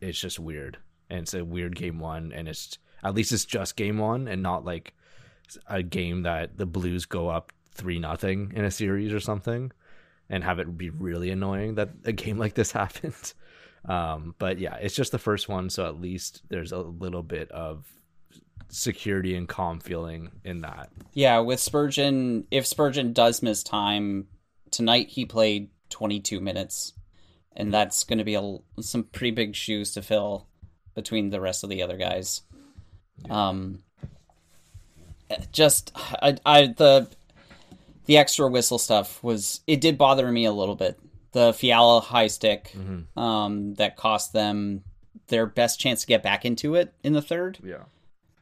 it's 0.00 0.20
just 0.20 0.40
weird, 0.40 0.78
and 1.10 1.20
it's 1.20 1.34
a 1.34 1.44
weird 1.44 1.76
game 1.76 2.00
one, 2.00 2.32
and 2.32 2.48
it's 2.48 2.76
at 3.02 3.14
least 3.14 3.32
it's 3.32 3.44
just 3.44 3.76
game 3.76 3.98
one 3.98 4.28
and 4.28 4.42
not 4.42 4.64
like 4.64 4.94
a 5.66 5.82
game 5.82 6.22
that 6.22 6.56
the 6.56 6.66
Blues 6.66 7.06
go 7.06 7.28
up 7.28 7.52
three 7.72 7.98
nothing 7.98 8.52
in 8.54 8.64
a 8.64 8.70
series 8.70 9.12
or 9.12 9.20
something, 9.20 9.70
and 10.28 10.42
have 10.42 10.58
it 10.58 10.76
be 10.76 10.90
really 10.90 11.30
annoying 11.30 11.76
that 11.76 11.90
a 12.04 12.12
game 12.12 12.38
like 12.38 12.54
this 12.54 12.72
happens. 12.72 13.34
Um, 13.84 14.34
but 14.38 14.58
yeah, 14.58 14.76
it's 14.76 14.96
just 14.96 15.12
the 15.12 15.18
first 15.18 15.48
one, 15.48 15.70
so 15.70 15.86
at 15.86 16.00
least 16.00 16.42
there's 16.48 16.72
a 16.72 16.78
little 16.78 17.22
bit 17.22 17.50
of 17.52 17.86
security 18.68 19.36
and 19.36 19.48
calm 19.48 19.80
feeling 19.80 20.30
in 20.44 20.62
that. 20.62 20.90
Yeah, 21.12 21.38
with 21.40 21.60
Spurgeon, 21.60 22.46
if 22.50 22.66
Spurgeon 22.66 23.12
does 23.12 23.42
miss 23.42 23.62
time 23.62 24.26
tonight, 24.70 25.08
he 25.08 25.24
played 25.24 25.70
22 25.90 26.40
minutes, 26.40 26.94
and 27.54 27.72
that's 27.72 28.04
going 28.04 28.18
to 28.18 28.24
be 28.24 28.34
a, 28.34 28.58
some 28.80 29.04
pretty 29.04 29.30
big 29.30 29.54
shoes 29.54 29.92
to 29.92 30.02
fill 30.02 30.48
between 30.94 31.30
the 31.30 31.40
rest 31.40 31.62
of 31.62 31.70
the 31.70 31.82
other 31.82 31.96
guys. 31.96 32.42
Um, 33.30 33.82
just 35.52 35.92
I, 35.94 36.36
I 36.44 36.66
the 36.68 37.08
the 38.06 38.16
extra 38.16 38.48
whistle 38.48 38.78
stuff 38.78 39.22
was 39.22 39.60
it 39.66 39.80
did 39.80 39.98
bother 39.98 40.30
me 40.30 40.44
a 40.44 40.52
little 40.52 40.76
bit. 40.76 40.98
The 41.32 41.52
Fiala 41.52 42.00
high 42.00 42.28
stick 42.28 42.72
mm-hmm. 42.76 43.18
um, 43.18 43.74
that 43.74 43.96
cost 43.96 44.32
them 44.32 44.84
their 45.28 45.46
best 45.46 45.80
chance 45.80 46.02
to 46.02 46.06
get 46.06 46.22
back 46.22 46.44
into 46.44 46.76
it 46.76 46.94
in 47.02 47.12
the 47.12 47.22
third. 47.22 47.58
Yeah. 47.62 47.84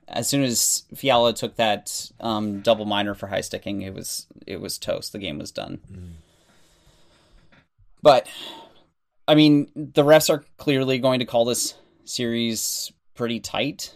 As 0.06 0.28
soon 0.28 0.42
as 0.42 0.82
Fiala 0.94 1.32
took 1.32 1.56
that 1.56 2.10
um, 2.20 2.60
double 2.60 2.84
minor 2.84 3.14
for 3.14 3.26
high 3.26 3.40
sticking, 3.40 3.82
it 3.82 3.94
was 3.94 4.26
it 4.46 4.60
was 4.60 4.78
toast. 4.78 5.12
The 5.12 5.18
game 5.18 5.38
was 5.38 5.50
done. 5.50 5.80
Mm. 5.90 6.12
But 8.02 8.28
I 9.26 9.34
mean, 9.34 9.70
the 9.74 10.04
refs 10.04 10.28
are 10.28 10.44
clearly 10.58 10.98
going 10.98 11.20
to 11.20 11.24
call 11.24 11.46
this 11.46 11.74
series 12.04 12.92
pretty 13.14 13.40
tight 13.40 13.94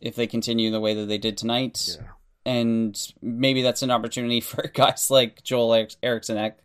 if 0.00 0.16
they 0.16 0.26
continue 0.26 0.70
the 0.70 0.80
way 0.80 0.94
that 0.94 1.06
they 1.06 1.18
did 1.18 1.36
tonight. 1.36 1.98
Yeah. 1.98 2.06
And 2.46 3.12
maybe 3.20 3.62
that's 3.62 3.82
an 3.82 3.90
opportunity 3.90 4.40
for 4.40 4.70
guys 4.72 5.10
like 5.10 5.42
Joel 5.42 5.86
Eriksson 6.02 6.36
Ek 6.36 6.58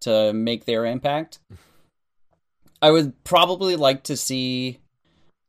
to 0.00 0.32
make 0.32 0.64
their 0.64 0.84
impact. 0.84 1.38
I 2.80 2.90
would 2.90 3.22
probably 3.22 3.76
like 3.76 4.02
to 4.04 4.16
see 4.16 4.80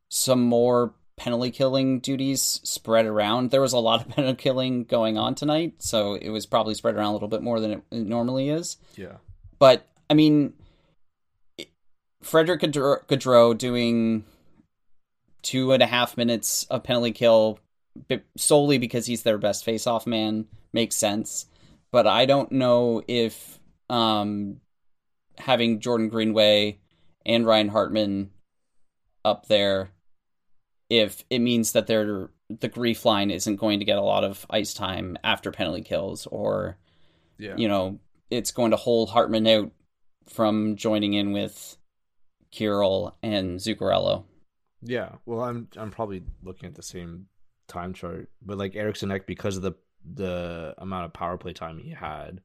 some 0.10 0.42
more 0.42 0.94
penalty 1.16 1.50
killing 1.50 2.00
duties 2.00 2.60
spread 2.64 3.06
around. 3.06 3.50
There 3.50 3.62
was 3.62 3.74
a 3.74 3.80
lot 3.80 4.02
of 4.02 4.10
penalty 4.16 4.42
killing 4.42 4.84
going 4.84 5.18
on 5.18 5.34
tonight, 5.34 5.76
so 5.80 6.14
it 6.14 6.30
was 6.30 6.46
probably 6.46 6.76
spread 6.76 6.96
around 6.96 7.10
a 7.10 7.14
little 7.14 7.28
bit 7.28 7.42
more 7.42 7.60
than 7.60 7.72
it 7.72 7.84
normally 7.92 8.50
is. 8.50 8.78
Yeah. 8.96 9.18
But 9.58 9.88
I 10.10 10.14
mean, 10.14 10.54
Frederick 12.22 12.62
Gaudreau 12.62 13.58
doing 13.58 14.26
two 15.44 15.72
and 15.74 15.84
a 15.84 15.88
half 15.88 16.18
minutes 16.18 16.66
of 16.72 16.84
penalty 16.84 17.12
kill 17.12 17.60
solely 18.36 18.80
because 18.80 19.06
he's 19.06 19.22
their 19.22 19.38
best 19.38 19.64
face-off 19.64 20.08
man 20.08 20.46
makes 20.72 20.96
sense. 20.96 21.46
But 21.92 22.08
I 22.08 22.26
don't 22.26 22.52
know 22.52 23.04
if 23.08 23.60
um, 23.90 24.62
having 25.38 25.80
Jordan 25.80 26.10
Greenway 26.10 26.80
and 27.26 27.46
Ryan 27.46 27.70
Hartman 27.70 28.32
up 29.24 29.46
there, 29.48 29.92
if 30.90 31.24
it 31.30 31.40
means 31.40 31.74
that 31.74 31.86
they're 31.86 32.30
the 32.50 32.70
GREEF 32.70 33.06
line 33.06 33.32
isn't 33.32 33.56
going 33.56 33.80
to 33.80 33.86
get 33.86 33.98
a 33.98 34.02
lot 34.02 34.24
of 34.24 34.46
ice 34.50 34.74
time 34.74 35.18
after 35.24 35.52
penalty 35.52 35.82
kills, 35.82 36.28
or 36.28 36.78
yeah. 37.38 37.56
you 37.58 37.68
know, 37.68 38.00
it's 38.30 38.52
going 38.52 38.72
to 38.72 38.78
hold 38.78 39.10
Hartman 39.10 39.48
out 39.48 39.72
from 40.28 40.76
joining 40.76 41.14
in 41.14 41.32
with 41.32 41.78
Kirill 42.52 43.16
and 43.24 43.60
Zuccarello. 43.60 44.26
Yeah, 44.84 45.10
well, 45.26 45.42
I'm 45.42 45.68
I'm 45.78 45.92
probably 45.92 46.24
looking 46.44 46.68
at 46.68 46.76
the 46.76 46.84
same 46.84 47.28
time 47.68 47.94
chart, 47.94 48.30
but 48.42 48.58
like 48.58 48.76
Eriksson 48.76 49.12
Ek, 49.12 49.26
because 49.26 49.58
of 49.58 49.64
the 49.64 49.74
the 50.14 50.76
amount 50.78 51.06
of 51.06 51.14
power 51.14 51.38
play 51.38 51.54
time 51.54 51.78
he 51.78 51.92
had, 51.92 52.42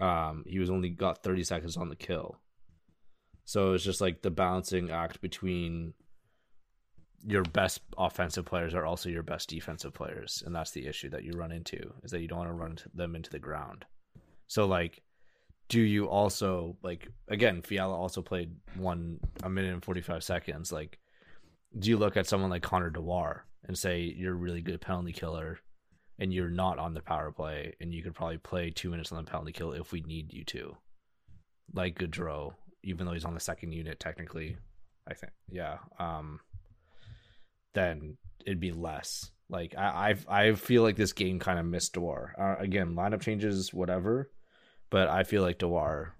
um, 0.00 0.44
he 0.46 0.58
was 0.58 0.70
only 0.70 0.88
got 0.88 1.22
30 1.22 1.44
seconds 1.44 1.76
on 1.76 1.90
the 1.90 1.96
kill. 1.96 2.38
So 3.44 3.74
it's 3.74 3.84
just 3.84 4.00
like 4.00 4.22
the 4.22 4.30
balancing 4.30 4.90
act 4.90 5.20
between 5.20 5.92
your 7.24 7.42
best 7.42 7.80
offensive 7.98 8.44
players 8.44 8.74
are 8.74 8.86
also 8.86 9.08
your 9.08 9.22
best 9.22 9.48
defensive 9.48 9.92
players, 9.92 10.42
and 10.46 10.54
that's 10.54 10.70
the 10.70 10.86
issue 10.86 11.10
that 11.10 11.24
you 11.24 11.32
run 11.32 11.52
into 11.52 11.92
is 12.02 12.10
that 12.10 12.20
you 12.20 12.28
don't 12.28 12.38
want 12.38 12.50
to 12.50 12.54
run 12.54 12.78
them 12.94 13.14
into 13.14 13.30
the 13.30 13.38
ground. 13.38 13.84
So 14.46 14.66
like, 14.66 15.02
do 15.68 15.80
you 15.80 16.08
also 16.08 16.76
like 16.82 17.08
again? 17.28 17.62
Fiala 17.62 17.96
also 17.96 18.22
played 18.22 18.52
one 18.76 19.18
a 19.42 19.50
minute 19.50 19.72
and 19.74 19.84
45 19.84 20.22
seconds. 20.22 20.72
Like, 20.72 20.98
do 21.78 21.90
you 21.90 21.96
look 21.96 22.16
at 22.16 22.26
someone 22.26 22.50
like 22.50 22.62
Connor 22.62 22.90
Dewar 22.90 23.44
and 23.64 23.76
say 23.76 24.00
you're 24.00 24.32
a 24.32 24.36
really 24.36 24.62
good 24.62 24.80
penalty 24.80 25.12
killer 25.12 25.58
and 26.18 26.32
you're 26.32 26.48
not 26.48 26.78
on 26.78 26.94
the 26.94 27.02
power 27.02 27.30
play 27.30 27.74
and 27.80 27.92
you 27.92 28.02
could 28.02 28.14
probably 28.14 28.38
play 28.38 28.70
two 28.70 28.90
minutes 28.90 29.12
on 29.12 29.22
the 29.22 29.30
penalty 29.30 29.52
kill 29.52 29.72
if 29.72 29.92
we 29.92 30.00
need 30.02 30.32
you 30.32 30.44
to? 30.44 30.76
Like 31.74 31.98
Gaudreau, 31.98 32.54
even 32.82 33.06
though 33.06 33.12
he's 33.12 33.24
on 33.24 33.34
the 33.34 33.40
second 33.40 33.72
unit 33.72 34.00
technically, 34.00 34.56
I 35.06 35.14
think. 35.14 35.32
Yeah. 35.50 35.78
Um 35.98 36.40
then 37.74 38.16
it'd 38.46 38.60
be 38.60 38.72
less. 38.72 39.30
Like 39.50 39.74
I 39.76 40.16
I, 40.28 40.46
I 40.46 40.54
feel 40.54 40.82
like 40.82 40.96
this 40.96 41.12
game 41.12 41.38
kind 41.38 41.58
of 41.58 41.66
missed 41.66 41.92
Dewar. 41.92 42.34
Uh, 42.38 42.62
again, 42.62 42.94
lineup 42.94 43.20
changes, 43.20 43.74
whatever, 43.74 44.30
but 44.88 45.08
I 45.08 45.24
feel 45.24 45.42
like 45.42 45.58
Dewar 45.58 46.14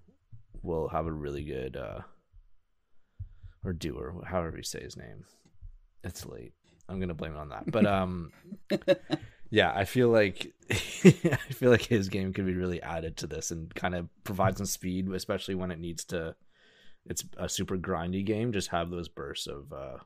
will 0.61 0.89
have 0.89 1.07
a 1.07 1.11
really 1.11 1.43
good 1.43 1.75
uh 1.77 2.01
or 3.63 3.73
Dewar, 3.73 4.23
however 4.25 4.57
you 4.57 4.63
say 4.63 4.83
his 4.83 4.95
name. 4.95 5.25
It's 6.07 6.25
late. 6.25 6.53
I'm 6.89 6.99
gonna 6.99 7.13
blame 7.13 7.33
it 7.33 7.37
on 7.37 7.49
that. 7.49 7.69
But 7.69 7.85
um 7.85 8.31
yeah, 9.49 9.71
I 9.73 9.85
feel 9.85 10.09
like 10.09 10.53
I 10.71 11.53
feel 11.53 11.71
like 11.71 11.83
his 11.83 12.09
game 12.09 12.33
could 12.33 12.45
be 12.45 12.53
really 12.53 12.81
added 12.81 13.17
to 13.17 13.27
this 13.27 13.51
and 13.51 13.73
kind 13.75 13.95
of 13.95 14.07
provide 14.23 14.57
some 14.57 14.65
speed, 14.65 15.09
especially 15.09 15.55
when 15.55 15.71
it 15.71 15.79
needs 15.79 16.03
to. 16.05 16.35
It's 17.09 17.23
a 17.37 17.47
super 17.47 17.77
grindy 17.77 18.25
game. 18.25 18.51
Just 18.51 18.67
have 18.69 18.89
those 18.89 19.07
bursts 19.07 19.47
of, 19.47 19.71
uh, 19.71 19.97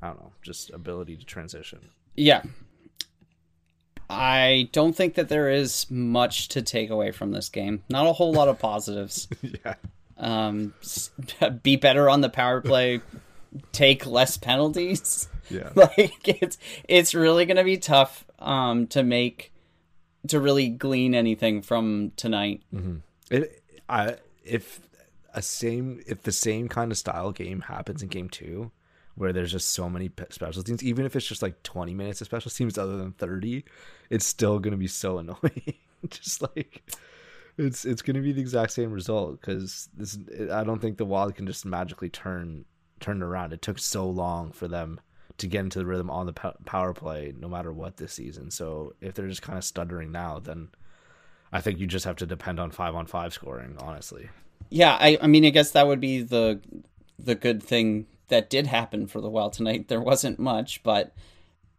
I 0.00 0.06
don't 0.06 0.20
know, 0.20 0.32
just 0.40 0.70
ability 0.70 1.18
to 1.18 1.24
transition. 1.26 1.90
Yeah, 2.16 2.42
I 4.08 4.68
don't 4.72 4.94
think 4.94 5.14
that 5.14 5.28
there 5.28 5.50
is 5.50 5.90
much 5.90 6.48
to 6.48 6.62
take 6.62 6.90
away 6.90 7.10
from 7.10 7.32
this 7.32 7.48
game. 7.48 7.82
Not 7.88 8.06
a 8.06 8.12
whole 8.12 8.32
lot 8.32 8.48
of 8.48 8.58
positives. 8.58 9.28
yeah. 9.42 9.74
Um, 10.16 10.74
be 11.62 11.76
better 11.76 12.08
on 12.08 12.20
the 12.20 12.28
power 12.28 12.60
play. 12.60 13.00
Take 13.72 14.06
less 14.06 14.36
penalties. 14.36 15.28
Yeah. 15.50 15.70
like 15.74 16.26
it's 16.26 16.58
it's 16.88 17.14
really 17.14 17.44
gonna 17.46 17.64
be 17.64 17.76
tough 17.76 18.24
um 18.38 18.86
to 18.88 19.02
make 19.02 19.52
to 20.28 20.40
really 20.40 20.68
glean 20.68 21.14
anything 21.14 21.62
from 21.62 22.12
tonight. 22.16 22.62
Mm-hmm. 22.74 22.96
It, 23.30 23.62
I 23.88 24.16
if 24.44 24.80
a 25.34 25.42
same 25.42 26.00
if 26.06 26.22
the 26.22 26.32
same 26.32 26.68
kind 26.68 26.90
of 26.92 26.98
style 26.98 27.32
game 27.32 27.60
happens 27.62 28.02
in 28.02 28.08
game 28.08 28.28
two, 28.28 28.70
where 29.16 29.32
there's 29.32 29.52
just 29.52 29.70
so 29.70 29.88
many 29.90 30.10
special 30.30 30.62
teams, 30.62 30.82
even 30.82 31.04
if 31.04 31.14
it's 31.16 31.26
just 31.26 31.42
like 31.42 31.62
20 31.62 31.94
minutes 31.94 32.20
of 32.20 32.26
special 32.26 32.50
teams 32.50 32.78
other 32.78 32.96
than 32.96 33.12
30, 33.12 33.64
it's 34.10 34.26
still 34.26 34.58
gonna 34.58 34.76
be 34.76 34.86
so 34.86 35.18
annoying. 35.18 35.74
just 36.08 36.42
like 36.42 36.82
it's 37.56 37.84
it's 37.84 38.02
gonna 38.02 38.20
be 38.20 38.32
the 38.32 38.40
exact 38.40 38.72
same 38.72 38.92
result 38.92 39.40
because 39.40 39.88
this 39.96 40.18
I 40.50 40.64
don't 40.64 40.80
think 40.80 40.96
the 40.96 41.04
Wild 41.04 41.34
can 41.34 41.46
just 41.46 41.64
magically 41.64 42.08
turn 42.08 42.64
turn 43.00 43.22
around. 43.22 43.52
It 43.52 43.62
took 43.62 43.78
so 43.78 44.08
long 44.08 44.52
for 44.52 44.68
them 44.68 45.00
to 45.38 45.46
get 45.46 45.60
into 45.60 45.78
the 45.78 45.86
rhythm 45.86 46.10
on 46.10 46.26
the 46.26 46.32
power 46.32 46.92
play, 46.92 47.34
no 47.36 47.48
matter 47.48 47.72
what 47.72 47.96
this 47.96 48.12
season. 48.12 48.50
So 48.50 48.94
if 49.00 49.14
they're 49.14 49.28
just 49.28 49.42
kind 49.42 49.58
of 49.58 49.64
stuttering 49.64 50.12
now, 50.12 50.38
then 50.38 50.68
I 51.52 51.60
think 51.60 51.78
you 51.78 51.86
just 51.86 52.04
have 52.04 52.16
to 52.16 52.26
depend 52.26 52.60
on 52.60 52.70
five 52.70 52.94
on 52.94 53.06
five 53.06 53.32
scoring. 53.32 53.76
Honestly. 53.78 54.28
Yeah, 54.70 54.96
I, 54.98 55.18
I 55.20 55.26
mean, 55.26 55.44
I 55.44 55.50
guess 55.50 55.72
that 55.72 55.86
would 55.86 56.00
be 56.00 56.22
the 56.22 56.60
the 57.18 57.34
good 57.34 57.62
thing 57.62 58.06
that 58.28 58.50
did 58.50 58.66
happen 58.66 59.06
for 59.06 59.20
the 59.20 59.30
Wild 59.30 59.52
tonight. 59.52 59.88
There 59.88 60.00
wasn't 60.00 60.38
much, 60.38 60.82
but 60.82 61.14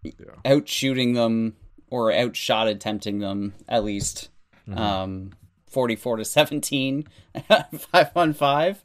yeah. 0.03 0.11
out 0.43 0.67
shooting 0.67 1.13
them 1.13 1.55
or 1.89 2.11
outshot 2.11 2.67
attempting 2.67 3.19
them 3.19 3.53
at 3.67 3.83
least. 3.83 4.29
Mm-hmm. 4.67 4.79
Um, 4.79 5.31
44 5.67 6.17
to 6.17 6.25
17 6.25 7.05
5 7.77 8.11
on 8.15 8.33
5 8.33 8.83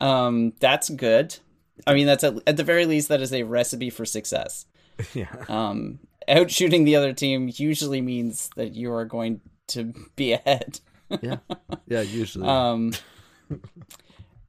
um, 0.00 0.52
that's 0.58 0.88
good 0.88 1.38
I 1.86 1.94
mean, 1.94 2.06
that's 2.06 2.24
a, 2.24 2.38
at 2.46 2.56
the 2.56 2.64
very 2.64 2.86
least 2.86 3.08
that 3.08 3.20
is 3.20 3.32
a 3.32 3.42
recipe 3.42 3.90
for 3.90 4.04
success. 4.04 4.66
Yeah. 5.14 5.34
Um, 5.48 6.00
out 6.28 6.50
shooting 6.50 6.84
the 6.84 6.96
other 6.96 7.12
team 7.12 7.50
usually 7.52 8.00
means 8.00 8.50
that 8.56 8.74
you 8.74 8.92
are 8.92 9.06
going 9.06 9.40
to 9.68 9.94
be 10.16 10.32
ahead. 10.32 10.80
yeah. 11.22 11.38
Yeah. 11.88 12.02
Usually. 12.02 12.46
Um, 12.46 12.92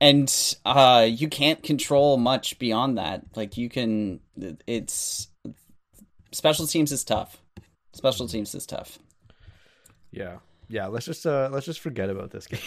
and 0.01 0.55
uh, 0.65 1.07
you 1.09 1.29
can't 1.29 1.63
control 1.63 2.17
much 2.17 2.59
beyond 2.59 2.97
that. 2.97 3.23
Like 3.35 3.57
you 3.57 3.69
can, 3.69 4.19
it's 4.67 5.29
special 6.33 6.67
teams 6.67 6.91
is 6.91 7.03
tough. 7.03 7.41
Special 7.93 8.27
teams 8.27 8.53
is 8.53 8.65
tough. 8.65 8.99
Yeah. 10.11 10.37
Yeah. 10.67 10.87
Let's 10.87 11.05
just 11.05 11.25
uh 11.25 11.49
let's 11.51 11.65
just 11.65 11.79
forget 11.79 12.09
about 12.09 12.31
this 12.31 12.47
game. 12.47 12.59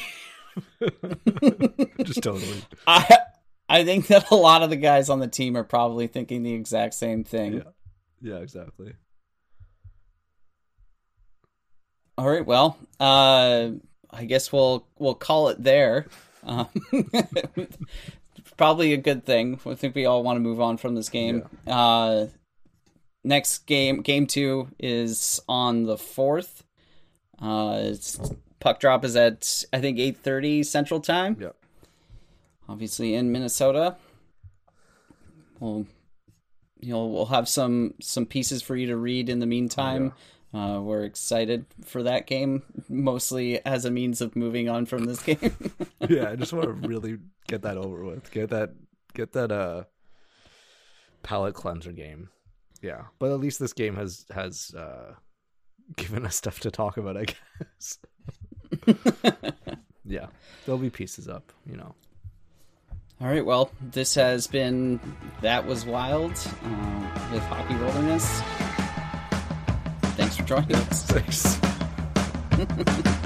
just 2.04 2.22
totally. 2.22 2.62
I 2.86 3.18
I 3.68 3.84
think 3.84 4.06
that 4.08 4.30
a 4.30 4.36
lot 4.36 4.62
of 4.62 4.70
the 4.70 4.76
guys 4.76 5.10
on 5.10 5.18
the 5.18 5.28
team 5.28 5.56
are 5.56 5.64
probably 5.64 6.06
thinking 6.06 6.42
the 6.42 6.54
exact 6.54 6.94
same 6.94 7.24
thing. 7.24 7.54
Yeah, 7.54 7.62
yeah 8.20 8.36
exactly. 8.36 8.94
All 12.18 12.28
right, 12.28 12.46
well, 12.46 12.78
uh, 12.98 13.70
I 14.10 14.24
guess 14.24 14.52
we'll 14.52 14.86
we'll 14.98 15.14
call 15.14 15.48
it 15.48 15.62
there. 15.62 16.06
Um, 16.44 16.68
probably 18.56 18.94
a 18.94 18.98
good 18.98 19.26
thing. 19.26 19.60
I 19.66 19.74
think 19.74 19.94
we 19.94 20.06
all 20.06 20.22
want 20.22 20.36
to 20.36 20.40
move 20.40 20.60
on 20.60 20.78
from 20.78 20.94
this 20.94 21.10
game. 21.10 21.42
Yeah. 21.66 21.78
Uh, 21.78 22.28
next 23.22 23.66
game, 23.66 24.00
game 24.00 24.26
two, 24.26 24.68
is 24.78 25.40
on 25.48 25.82
the 25.82 25.98
fourth. 25.98 26.64
Uh, 27.38 27.92
puck 28.60 28.80
drop 28.80 29.04
is 29.04 29.14
at 29.14 29.64
I 29.72 29.80
think 29.80 29.98
eight 29.98 30.16
thirty 30.16 30.62
Central 30.62 31.00
Time. 31.00 31.36
Yeah 31.38 31.50
obviously 32.68 33.14
in 33.14 33.32
Minnesota. 33.32 33.96
We'll 35.60 35.86
you 36.80 36.92
know 36.92 37.06
we'll 37.06 37.26
have 37.26 37.48
some 37.48 37.94
some 38.00 38.26
pieces 38.26 38.62
for 38.62 38.76
you 38.76 38.86
to 38.88 38.96
read 38.96 39.28
in 39.28 39.40
the 39.40 39.46
meantime. 39.46 40.06
Yeah. 40.06 40.12
Uh, 40.54 40.80
we're 40.80 41.04
excited 41.04 41.66
for 41.84 42.02
that 42.04 42.26
game, 42.26 42.62
mostly 42.88 43.64
as 43.66 43.84
a 43.84 43.90
means 43.90 44.20
of 44.20 44.36
moving 44.36 44.68
on 44.68 44.86
from 44.86 45.04
this 45.04 45.22
game. 45.24 45.54
yeah, 46.08 46.30
I 46.30 46.36
just 46.36 46.52
want 46.52 46.64
to 46.64 46.88
really 46.88 47.18
get 47.46 47.62
that 47.62 47.76
over 47.76 48.04
with. 48.04 48.30
Get 48.30 48.50
that 48.50 48.70
get 49.14 49.32
that 49.32 49.50
uh 49.52 49.84
palate 51.22 51.54
cleanser 51.54 51.92
game. 51.92 52.30
Yeah, 52.82 53.06
but 53.18 53.32
at 53.32 53.40
least 53.40 53.58
this 53.58 53.72
game 53.72 53.96
has 53.96 54.24
has 54.34 54.74
uh 54.74 55.14
given 55.96 56.24
us 56.24 56.36
stuff 56.36 56.60
to 56.60 56.70
talk 56.70 56.96
about. 56.96 57.16
I 57.16 57.24
guess. 57.24 57.98
yeah, 60.04 60.26
there'll 60.64 60.78
be 60.78 60.90
pieces 60.90 61.28
up, 61.28 61.52
you 61.68 61.76
know. 61.76 61.94
All 63.18 63.28
right, 63.28 63.44
well, 63.44 63.70
this 63.80 64.14
has 64.16 64.46
been 64.46 65.00
That 65.40 65.66
Was 65.66 65.86
Wild 65.86 66.32
uh, 66.32 67.30
with 67.32 67.42
Hockey 67.44 67.74
Wilderness. 67.76 68.42
Thanks 70.16 70.36
for 70.36 70.42
joining 70.42 70.76
us. 70.76 71.06
Thanks. 71.06 71.58